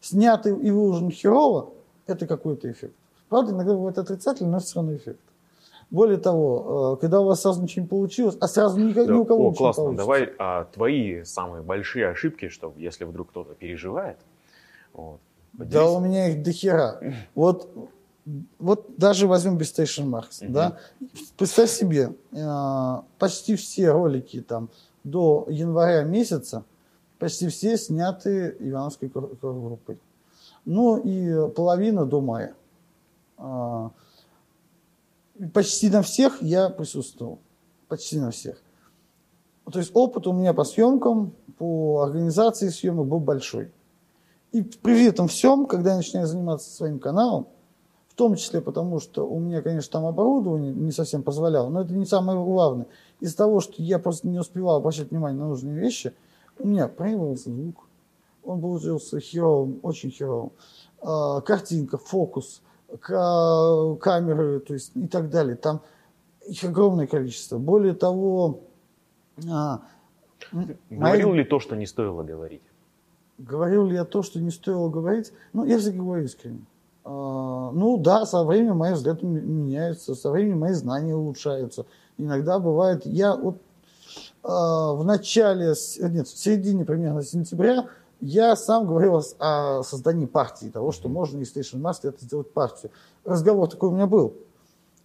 Снятый 0.00 0.56
и 0.58 0.70
выложенный 0.70 1.12
херово– 1.12 1.70
это 2.06 2.26
какой-то 2.26 2.70
эффект. 2.70 2.94
Правда, 3.28 3.52
иногда 3.52 3.74
бывает 3.74 3.98
отрицательный, 3.98 4.50
но 4.50 4.58
все 4.58 4.76
равно 4.76 4.96
эффект. 4.96 5.20
Более 5.90 6.18
того, 6.18 6.96
э, 6.96 7.00
когда 7.00 7.20
у 7.20 7.24
вас 7.24 7.42
сразу 7.42 7.62
ничего 7.62 7.82
не 7.82 7.88
получилось, 7.88 8.36
а 8.40 8.48
сразу 8.48 8.78
ни, 8.80 8.92
да, 8.92 9.06
ни 9.06 9.12
у 9.12 9.24
кого 9.24 9.48
о, 9.48 9.50
ничего 9.50 9.64
классно. 9.66 9.80
не 9.82 9.84
получится. 9.84 10.04
Давай 10.04 10.34
а, 10.38 10.64
твои 10.64 11.22
самые 11.22 11.62
большие 11.62 12.08
ошибки, 12.08 12.48
что 12.48 12.72
если 12.76 13.04
вдруг 13.04 13.30
кто-то 13.30 13.54
переживает. 13.54 14.18
Вот, 14.92 15.20
да 15.58 15.90
у 15.90 16.00
меня 16.00 16.28
их 16.28 16.42
дохера. 16.42 17.00
Вот 17.34 17.68
вот 18.58 18.96
даже 18.96 19.28
возьмем 19.28 19.56
Bestation 19.56 20.10
Marks, 20.10 20.42
uh-huh. 20.42 20.50
да, 20.50 20.78
представь 21.36 21.70
себе, 21.70 22.12
э, 22.32 23.02
почти 23.18 23.54
все 23.54 23.92
ролики 23.92 24.40
там 24.40 24.68
до 25.04 25.46
января 25.48 26.02
месяца, 26.02 26.64
почти 27.20 27.46
все 27.48 27.78
сняты 27.78 28.56
Ивановской 28.58 29.08
группой. 29.08 30.00
Ну 30.64 30.98
и 30.98 31.48
половина 31.52 32.04
до 32.04 32.20
мая. 32.20 32.54
Э, 33.38 33.90
почти 35.52 35.88
на 35.88 36.02
всех 36.02 36.42
я 36.42 36.68
присутствовал. 36.68 37.38
Почти 37.86 38.18
на 38.18 38.32
всех. 38.32 38.60
То 39.70 39.78
есть 39.78 39.92
опыт 39.94 40.26
у 40.26 40.32
меня 40.32 40.52
по 40.52 40.64
съемкам, 40.64 41.32
по 41.58 42.02
организации 42.02 42.68
съемок 42.70 43.06
был 43.06 43.20
большой. 43.20 43.70
И 44.56 44.62
при 44.62 45.04
этом 45.04 45.28
всем, 45.28 45.66
когда 45.66 45.90
я 45.90 45.96
начинаю 45.96 46.26
заниматься 46.26 46.70
своим 46.70 46.98
каналом, 46.98 47.46
в 48.08 48.14
том 48.14 48.36
числе 48.36 48.62
потому, 48.62 49.00
что 49.00 49.28
у 49.28 49.38
меня, 49.38 49.60
конечно, 49.60 49.92
там 49.92 50.06
оборудование 50.06 50.72
не 50.72 50.92
совсем 50.92 51.22
позволяло, 51.22 51.68
но 51.68 51.82
это 51.82 51.92
не 51.92 52.06
самое 52.06 52.42
главное. 52.42 52.86
Из-за 53.20 53.36
того, 53.36 53.60
что 53.60 53.82
я 53.82 53.98
просто 53.98 54.26
не 54.28 54.38
успевал 54.38 54.76
обращать 54.76 55.10
внимание 55.10 55.38
на 55.38 55.48
нужные 55.48 55.78
вещи, 55.78 56.14
у 56.58 56.68
меня 56.68 56.88
проявился 56.88 57.50
звук. 57.50 57.86
Он 58.44 58.62
получился 58.62 59.20
херовым, 59.20 59.78
очень 59.82 60.10
херовым. 60.10 60.52
А, 61.02 61.42
картинка, 61.42 61.98
фокус, 61.98 62.62
камеры, 62.98 64.60
то 64.60 64.72
есть 64.72 64.92
и 64.94 65.06
так 65.06 65.28
далее. 65.28 65.56
Там 65.56 65.82
их 66.48 66.64
огромное 66.64 67.06
количество. 67.06 67.58
Более 67.58 67.92
того... 67.92 68.60
А, 69.50 69.82
Говорил 70.88 71.28
мои... 71.28 71.38
ли 71.40 71.44
то, 71.44 71.60
что 71.60 71.76
не 71.76 71.84
стоило 71.84 72.22
говорить? 72.22 72.62
Говорил 73.38 73.86
ли 73.86 73.94
я 73.94 74.04
то, 74.04 74.22
что 74.22 74.40
не 74.40 74.50
стоило 74.50 74.88
говорить? 74.88 75.32
Ну, 75.52 75.64
я 75.64 75.78
всегда 75.78 75.98
говорю 75.98 76.24
искренне. 76.24 76.64
А, 77.04 77.70
ну 77.72 77.98
да, 77.98 78.26
со 78.26 78.44
временем 78.44 78.78
мои 78.78 78.94
взгляды 78.94 79.26
меняются, 79.26 80.14
со 80.14 80.30
временем 80.30 80.60
мои 80.60 80.72
знания 80.72 81.14
улучшаются. 81.14 81.86
Иногда 82.18 82.58
бывает, 82.58 83.04
я 83.04 83.36
вот 83.36 83.56
э, 84.42 84.48
в 84.48 85.02
начале, 85.04 85.74
нет, 86.00 86.26
в 86.28 86.38
середине 86.38 86.84
примерно 86.84 87.22
сентября 87.22 87.86
я 88.20 88.56
сам 88.56 88.86
говорил 88.86 89.22
о 89.38 89.82
создании 89.82 90.26
партии, 90.26 90.70
того, 90.70 90.90
что 90.90 91.08
можно 91.08 91.38
из 91.38 91.54
Station 91.54 91.80
Master 91.80 92.08
это 92.08 92.24
сделать 92.24 92.50
партию. 92.52 92.90
Разговор 93.24 93.68
такой 93.68 93.90
у 93.90 93.92
меня 93.92 94.06
был. 94.06 94.34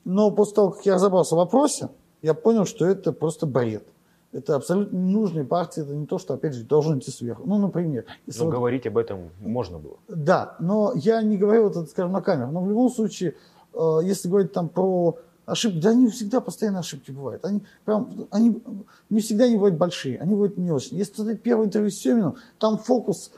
Но 0.05 0.31
после 0.31 0.55
того, 0.55 0.71
как 0.71 0.85
я 0.85 0.95
разобрался 0.95 1.35
в 1.35 1.39
вопросе, 1.39 1.89
я 2.21 2.33
понял, 2.33 2.65
что 2.65 2.85
это 2.85 3.11
просто 3.11 3.45
бред. 3.45 3.85
Это 4.33 4.55
абсолютно 4.55 4.95
ненужная 4.95 5.43
партия, 5.43 5.81
это 5.81 5.93
не 5.93 6.05
то, 6.05 6.17
что, 6.17 6.33
опять 6.33 6.53
же, 6.53 6.63
должен 6.63 6.99
идти 6.99 7.11
сверху. 7.11 7.43
Ну, 7.45 7.57
например. 7.57 8.05
Но 8.27 8.45
вот... 8.45 8.51
говорить 8.51 8.87
об 8.87 8.97
этом 8.97 9.29
можно 9.41 9.77
было. 9.77 9.97
Да, 10.07 10.55
но 10.59 10.93
я 10.95 11.21
не 11.21 11.37
говорил 11.37 11.69
это, 11.69 11.85
скажем, 11.85 12.13
на 12.13 12.21
камеру. 12.21 12.51
Но 12.51 12.61
в 12.61 12.69
любом 12.69 12.89
случае, 12.89 13.35
э, 13.73 13.99
если 14.03 14.29
говорить 14.29 14.53
там 14.53 14.69
про 14.69 15.17
ошибки, 15.45 15.81
да 15.81 15.89
они 15.89 16.07
всегда 16.07 16.39
постоянно 16.39 16.79
ошибки 16.79 17.11
бывают. 17.11 17.43
Они, 17.45 17.61
прям, 17.83 18.27
они 18.31 18.61
не 19.09 19.19
всегда 19.19 19.47
не 19.49 19.55
бывают 19.55 19.75
большие, 19.75 20.19
они 20.19 20.33
бывают 20.33 20.57
мелочные. 20.57 20.99
Если 20.99 21.11
посмотреть 21.11 21.41
первое 21.41 21.65
интервью 21.65 21.91
с 21.91 21.95
Семиным, 21.95 22.35
там 22.57 22.77
фокус, 22.77 23.31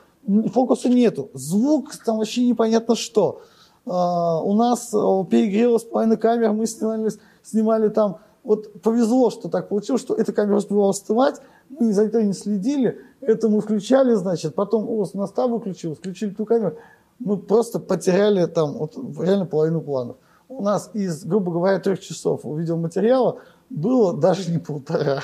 фокуса 0.52 0.88
нету, 0.88 1.30
звук 1.34 1.94
там 2.04 2.18
вообще 2.18 2.46
непонятно 2.46 2.94
что. 2.94 3.42
А, 3.86 4.40
у 4.40 4.54
нас 4.54 4.90
перегрелась 4.90 5.82
половина 5.82 6.16
камер, 6.16 6.52
мы 6.52 6.66
снимали, 6.66 7.10
снимали 7.42 7.88
там, 7.88 8.18
вот 8.44 8.80
повезло, 8.82 9.30
что 9.30 9.48
так 9.48 9.68
получилось, 9.68 10.02
что 10.02 10.14
эта 10.14 10.32
камера 10.32 10.56
успевала 10.56 10.90
остывать, 10.90 11.40
мы 11.70 11.92
за 11.92 12.04
это 12.04 12.22
не 12.22 12.34
следили, 12.34 13.00
это 13.20 13.48
мы 13.48 13.60
включали, 13.60 14.14
значит, 14.14 14.54
потом 14.54 14.88
у 14.88 15.04
нас 15.14 15.32
там 15.32 15.52
выключилось, 15.52 15.98
включили 15.98 16.30
ту 16.30 16.44
камеру, 16.44 16.76
мы 17.18 17.38
просто 17.38 17.80
потеряли 17.80 18.46
там 18.46 18.74
вот, 18.74 18.96
реально 19.18 19.46
половину 19.46 19.80
планов. 19.80 20.16
У 20.48 20.62
нас 20.62 20.90
из, 20.92 21.24
грубо 21.24 21.52
говоря, 21.52 21.80
трех 21.80 22.00
часов 22.00 22.44
видеоматериала 22.44 23.40
было 23.70 24.16
даже 24.16 24.50
не 24.50 24.58
полтора. 24.58 25.22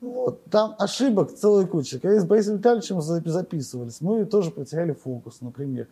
Вот. 0.00 0.44
Там 0.50 0.74
ошибок 0.78 1.32
целая 1.32 1.64
куча. 1.64 2.00
Когда 2.00 2.20
с 2.20 2.24
Борисом 2.24 2.56
Витальевичем 2.56 3.00
записывались, 3.00 4.00
мы 4.00 4.24
тоже 4.24 4.50
потеряли 4.50 4.92
фокус, 4.92 5.40
например. 5.40 5.86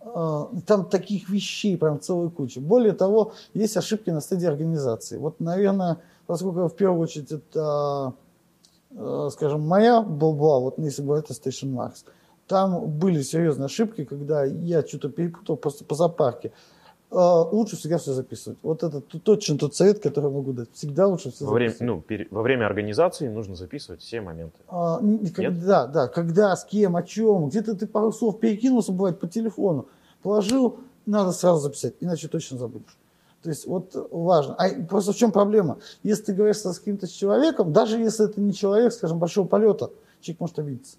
А, 0.00 0.50
там 0.66 0.86
таких 0.86 1.28
вещей 1.28 1.76
прям 1.76 2.00
целая 2.00 2.28
куча. 2.28 2.60
Более 2.60 2.92
того, 2.92 3.32
есть 3.54 3.76
ошибки 3.76 4.10
на 4.10 4.20
стадии 4.20 4.46
организации. 4.46 5.18
Вот, 5.18 5.40
наверное, 5.40 5.98
поскольку 6.26 6.68
в 6.68 6.76
первую 6.76 7.00
очередь 7.00 7.32
это, 7.32 8.14
а, 8.96 9.30
скажем, 9.30 9.62
моя 9.62 10.00
была, 10.02 10.60
вот 10.60 10.78
если 10.78 11.02
говорить 11.02 11.30
о 11.30 11.34
Station 11.34 11.74
Marks, 11.74 12.04
там 12.46 12.86
были 12.86 13.22
серьезные 13.22 13.66
ошибки, 13.66 14.04
когда 14.04 14.44
я 14.44 14.82
что-то 14.82 15.10
перепутал 15.10 15.56
просто 15.56 15.84
по 15.84 15.94
запарке. 15.94 16.52
А, 17.10 17.42
лучше 17.42 17.76
всегда 17.76 17.96
все 17.96 18.12
записывать. 18.12 18.58
Вот 18.62 18.82
это 18.82 19.00
точно 19.00 19.56
тот 19.56 19.74
совет, 19.74 20.00
который 20.00 20.30
могу 20.30 20.52
дать. 20.52 20.68
Всегда 20.74 21.06
лучше 21.06 21.30
все 21.30 21.46
во 21.46 21.52
время, 21.52 21.74
ну, 21.80 22.02
пере, 22.02 22.28
во 22.30 22.42
время 22.42 22.66
организации 22.66 23.28
нужно 23.28 23.54
записывать 23.54 24.02
все 24.02 24.20
моменты. 24.20 24.58
А, 24.68 25.00
Нет? 25.00 25.64
Да, 25.64 25.86
да. 25.86 26.08
Когда, 26.08 26.54
с 26.54 26.64
кем, 26.64 26.96
о 26.96 27.02
чем. 27.02 27.48
Где-то 27.48 27.76
ты 27.76 27.86
пару 27.86 28.12
слов 28.12 28.40
перекинулся, 28.40 28.92
бывает, 28.92 29.20
по 29.20 29.26
телефону. 29.26 29.86
Положил, 30.22 30.80
надо 31.06 31.32
сразу 31.32 31.60
записать, 31.60 31.94
иначе 32.00 32.28
точно 32.28 32.58
забудешь. 32.58 32.98
То 33.42 33.48
есть 33.48 33.66
вот 33.66 33.94
важно. 34.10 34.54
А 34.56 34.68
просто 34.82 35.12
в 35.12 35.16
чем 35.16 35.32
проблема? 35.32 35.78
Если 36.02 36.24
ты 36.24 36.32
говоришь 36.34 36.58
с 36.58 36.78
каким-то 36.78 37.08
человеком, 37.08 37.72
даже 37.72 37.96
если 37.98 38.26
это 38.26 38.40
не 38.40 38.52
человек, 38.52 38.92
скажем, 38.92 39.18
большого 39.18 39.46
полета, 39.46 39.90
человек 40.20 40.40
может 40.40 40.58
обидеться 40.58 40.96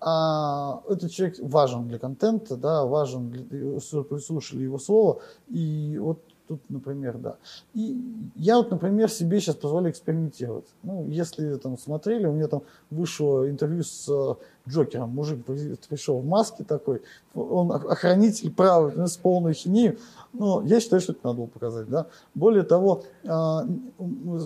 а 0.00 0.82
этот 0.88 1.10
человек 1.10 1.36
важен 1.40 1.88
для 1.88 1.98
контента, 1.98 2.56
да, 2.56 2.84
важен, 2.84 3.30
для, 3.30 3.80
слушали 3.80 4.62
его 4.62 4.78
слово, 4.78 5.20
и 5.48 5.98
вот 6.00 6.20
тут, 6.50 6.62
например, 6.68 7.16
да. 7.18 7.36
И 7.74 7.96
я 8.34 8.56
вот, 8.56 8.72
например, 8.72 9.08
себе 9.08 9.40
сейчас 9.40 9.54
позволю 9.54 9.90
экспериментировать. 9.90 10.66
Ну, 10.82 11.06
если 11.06 11.54
там 11.56 11.78
смотрели, 11.78 12.26
у 12.26 12.32
меня 12.32 12.48
там 12.48 12.62
вышло 12.90 13.48
интервью 13.48 13.84
с 13.84 14.08
э, 14.08 14.34
Джокером, 14.68 15.10
мужик 15.10 15.44
пришел 15.44 16.18
в 16.18 16.26
маске 16.26 16.64
такой, 16.64 17.02
он 17.34 17.70
охранитель 17.70 18.50
права, 18.50 19.06
с 19.06 19.16
полной 19.16 19.54
хинею, 19.54 19.98
но 20.32 20.62
я 20.62 20.80
считаю, 20.80 21.00
что 21.00 21.12
это 21.12 21.20
надо 21.22 21.36
было 21.36 21.46
показать, 21.46 21.88
да. 21.88 22.06
Более 22.34 22.64
того, 22.64 23.04
а, 23.28 23.64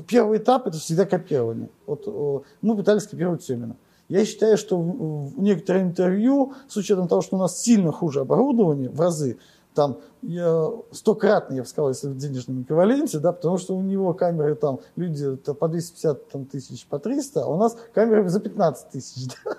первый 0.06 0.38
этап 0.38 0.66
это 0.66 0.76
всегда 0.76 1.06
копирование. 1.06 1.70
Вот 1.86 2.44
мы 2.60 2.76
пытались 2.76 3.06
копировать 3.06 3.42
Семина. 3.42 3.76
Я 4.08 4.24
считаю, 4.26 4.58
что 4.58 4.78
в 4.78 5.40
некоторые 5.40 5.84
интервью, 5.84 6.52
с 6.68 6.76
учетом 6.76 7.08
того, 7.08 7.22
что 7.22 7.36
у 7.36 7.38
нас 7.38 7.60
сильно 7.60 7.90
хуже 7.90 8.20
оборудование 8.20 8.90
в 8.90 9.00
разы, 9.00 9.38
там 9.74 9.98
я, 10.22 10.70
стократно, 10.92 11.54
я 11.54 11.62
бы 11.62 11.68
сказал, 11.68 11.88
если 11.88 12.08
в 12.08 12.16
денежном 12.16 12.62
эквиваленте, 12.62 13.18
да, 13.18 13.32
потому 13.32 13.58
что 13.58 13.76
у 13.76 13.82
него 13.82 14.14
камеры 14.14 14.54
там, 14.54 14.80
люди 14.94 15.34
по 15.36 15.68
250 15.68 16.28
там, 16.28 16.44
тысяч, 16.44 16.86
по 16.86 16.98
300, 16.98 17.42
а 17.42 17.46
у 17.46 17.56
нас 17.56 17.76
камеры 17.92 18.28
за 18.28 18.40
15 18.40 18.90
тысяч. 18.90 19.30
Да? 19.44 19.56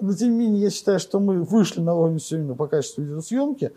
Но 0.00 0.12
тем 0.12 0.32
не 0.32 0.38
менее, 0.38 0.62
я 0.62 0.70
считаю, 0.70 0.98
что 0.98 1.20
мы 1.20 1.42
вышли 1.42 1.80
на 1.80 1.94
уровень 1.94 2.18
сегодня 2.18 2.54
по 2.54 2.66
качеству 2.66 3.02
видеосъемки, 3.02 3.72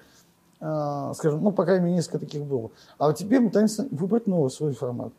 э, 0.60 1.12
скажем, 1.16 1.44
ну, 1.44 1.52
по 1.52 1.64
крайней 1.64 1.86
мере, 1.86 1.98
несколько 1.98 2.20
таких 2.20 2.44
было. 2.44 2.72
А 2.98 3.08
вот 3.08 3.18
теперь 3.18 3.40
мы 3.40 3.50
пытаемся 3.50 3.88
выбрать 3.92 4.26
новый 4.26 4.50
свой 4.50 4.74
формат. 4.74 5.14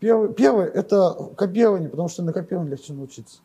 Первый, 0.00 0.32
первый– 0.32 0.66
это 0.74 1.14
копирование, 1.36 1.90
потому 1.90 2.08
что 2.08 2.22
на 2.22 2.32
копировании 2.32 2.70
легче 2.70 2.94
научиться 2.94 3.40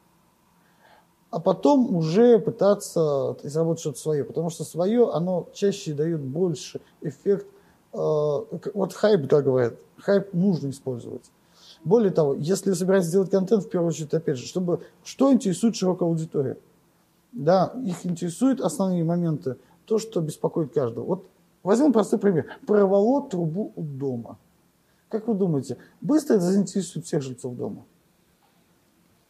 а 1.33 1.39
потом 1.39 1.95
уже 1.95 2.37
пытаться 2.37 3.35
изработать 3.41 3.79
что-то 3.79 3.97
свое, 3.97 4.23
потому 4.23 4.51
что 4.51 4.63
свое, 4.63 5.11
оно 5.11 5.47
чаще 5.51 5.95
дает 5.95 6.21
больше 6.21 6.79
эффект. 7.01 7.47
Э, 7.91 7.97
вот 7.97 8.93
хайп, 8.93 9.27
как 9.27 9.43
говорят, 9.43 9.73
хайп 9.97 10.31
нужно 10.35 10.69
использовать. 10.69 11.23
Более 11.83 12.11
того, 12.11 12.35
если 12.35 12.69
вы 12.69 12.75
собираетесь 12.75 13.09
делать 13.09 13.31
контент, 13.31 13.63
в 13.63 13.69
первую 13.69 13.87
очередь, 13.87 14.13
опять 14.13 14.37
же, 14.37 14.45
чтобы 14.45 14.81
что 15.03 15.33
интересует 15.33 15.75
широкую 15.75 16.09
аудиторию. 16.09 16.59
Да, 17.31 17.73
их 17.83 18.05
интересуют 18.05 18.61
основные 18.61 19.03
моменты, 19.03 19.55
то, 19.85 19.97
что 19.97 20.21
беспокоит 20.21 20.71
каждого. 20.71 21.03
Вот 21.03 21.25
возьмем 21.63 21.93
простой 21.93 22.19
пример. 22.19 22.45
Проволот 22.67 23.31
трубу 23.31 23.73
у 23.75 23.81
дома. 23.81 24.37
Как 25.09 25.27
вы 25.27 25.33
думаете, 25.33 25.77
быстро 25.99 26.35
это 26.35 26.43
заинтересует 26.43 27.07
всех 27.07 27.23
жильцов 27.23 27.55
дома? 27.55 27.85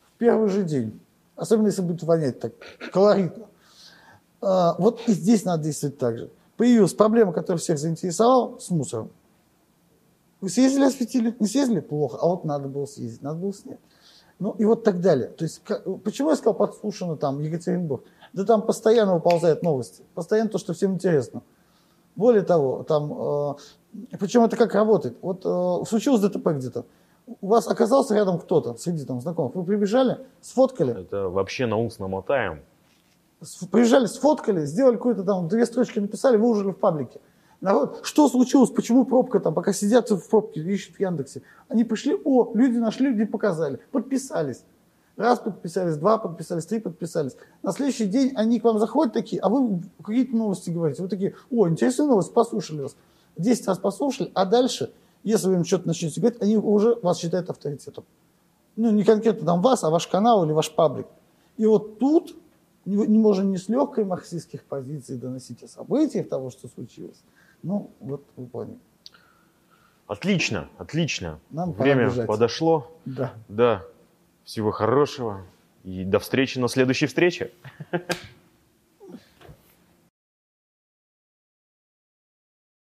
В 0.01 0.17
первый 0.17 0.49
же 0.49 0.63
день. 0.63 0.99
Особенно, 1.35 1.67
если 1.67 1.81
будет 1.81 2.03
вонять 2.03 2.39
так 2.39 2.53
колоритно. 2.91 3.47
А, 4.41 4.75
вот 4.77 5.01
и 5.07 5.13
здесь 5.13 5.45
надо 5.45 5.63
действовать 5.63 5.97
так 5.97 6.17
же. 6.17 6.29
Появилась 6.57 6.93
проблема, 6.93 7.33
которая 7.33 7.59
всех 7.59 7.79
заинтересовала, 7.79 8.59
с 8.59 8.69
мусором. 8.69 9.09
Вы 10.41 10.49
съездили, 10.49 10.83
осветили? 10.83 11.35
Не 11.39 11.47
съездили? 11.47 11.79
Плохо. 11.79 12.17
А 12.21 12.27
вот 12.27 12.43
надо 12.43 12.67
было 12.67 12.85
съездить, 12.85 13.21
надо 13.21 13.39
было 13.39 13.53
снять. 13.53 13.79
Ну 14.39 14.51
и 14.59 14.65
вот 14.65 14.83
так 14.83 14.99
далее. 14.99 15.29
То 15.29 15.45
есть, 15.45 15.61
как, 15.63 15.83
почему 16.03 16.31
я 16.31 16.35
сказал 16.35 16.53
подслушано 16.53 17.15
там 17.15 17.39
Екатеринбург? 17.41 18.03
Да 18.33 18.43
там 18.43 18.61
постоянно 18.61 19.15
выползают 19.15 19.63
новости. 19.63 20.03
Постоянно 20.13 20.49
то, 20.49 20.57
что 20.57 20.73
всем 20.73 20.95
интересно. 20.95 21.43
Более 22.15 22.43
того, 22.43 22.83
там, 22.83 23.55
э, 24.11 24.17
причем 24.17 24.43
это 24.43 24.57
как 24.57 24.75
работает. 24.75 25.17
Вот 25.21 25.45
э, 25.45 25.85
случилось 25.87 26.21
ДТП 26.21 26.49
где-то 26.49 26.85
у 27.25 27.47
вас 27.47 27.67
оказался 27.67 28.15
рядом 28.15 28.39
кто-то 28.39 28.75
среди 28.75 29.05
там 29.05 29.21
знакомых, 29.21 29.55
вы 29.55 29.63
прибежали, 29.63 30.19
сфоткали. 30.41 31.01
Это 31.01 31.29
вообще 31.29 31.65
на 31.65 31.77
ус 31.77 31.99
намотаем. 31.99 32.61
Приезжали, 33.71 34.05
сфоткали, 34.05 34.65
сделали 34.65 34.95
какую-то 34.95 35.23
там, 35.23 35.47
две 35.47 35.65
строчки 35.65 35.99
написали, 35.99 36.37
выложили 36.37 36.71
в 36.71 36.77
паблике. 36.77 37.19
Народ, 37.59 38.01
что 38.03 38.27
случилось, 38.27 38.69
почему 38.69 39.05
пробка 39.05 39.39
там, 39.39 39.53
пока 39.53 39.73
сидят 39.73 40.09
в 40.09 40.29
пробке, 40.29 40.61
ищут 40.61 40.95
в 40.95 40.99
Яндексе. 40.99 41.41
Они 41.69 41.83
пришли, 41.83 42.17
о, 42.23 42.51
люди 42.53 42.77
нашли, 42.77 43.09
люди 43.09 43.25
показали, 43.25 43.79
подписались. 43.91 44.63
Раз 45.15 45.39
подписались, 45.39 45.95
два 45.97 46.17
подписались, 46.17 46.65
три 46.65 46.79
подписались. 46.79 47.35
На 47.61 47.71
следующий 47.71 48.07
день 48.07 48.33
они 48.35 48.59
к 48.59 48.63
вам 48.63 48.79
заходят 48.79 49.13
такие, 49.13 49.41
а 49.41 49.49
вы 49.49 49.81
какие-то 50.03 50.35
новости 50.35 50.71
говорите. 50.71 51.03
Вы 51.03 51.07
такие, 51.07 51.35
о, 51.51 51.67
интересная 51.69 52.07
новость, 52.07 52.33
послушали 52.33 52.81
вас. 52.81 52.95
Десять 53.37 53.67
раз 53.67 53.77
послушали, 53.77 54.31
а 54.33 54.45
дальше– 54.45 54.91
если 55.23 55.47
вы 55.47 55.55
им 55.55 55.65
что-то 55.65 55.87
начнете 55.87 56.19
говорить, 56.19 56.41
они 56.41 56.57
уже 56.57 56.95
вас 56.95 57.19
считают 57.19 57.49
авторитетом. 57.49 58.05
Ну, 58.75 58.91
не 58.91 59.03
конкретно 59.03 59.45
там 59.45 59.61
вас, 59.61 59.83
а 59.83 59.89
ваш 59.89 60.07
канал 60.07 60.43
или 60.45 60.51
ваш 60.51 60.71
паблик. 60.71 61.07
И 61.57 61.65
вот 61.65 61.99
тут 61.99 62.35
не 62.85 63.19
можем 63.19 63.51
не 63.51 63.57
с 63.57 63.69
легкой 63.69 64.05
марксистских 64.05 64.63
позиций 64.63 65.17
доносить 65.17 65.63
о 65.63 65.67
событиях 65.67 66.27
того, 66.27 66.49
что 66.49 66.67
случилось. 66.67 67.21
Ну, 67.61 67.91
вот 67.99 68.25
вы 68.35 68.45
поняли. 68.47 68.77
Отлично, 70.07 70.67
отлично. 70.77 71.39
Нам 71.49 71.71
Время 71.71 72.11
подошло. 72.25 72.91
Да. 73.05 73.33
Да. 73.47 73.83
Всего 74.43 74.71
хорошего. 74.71 75.45
И 75.83 76.03
до 76.03 76.19
встречи 76.19 76.59
на 76.59 76.67
следующей 76.67 77.07
встрече. 77.07 77.51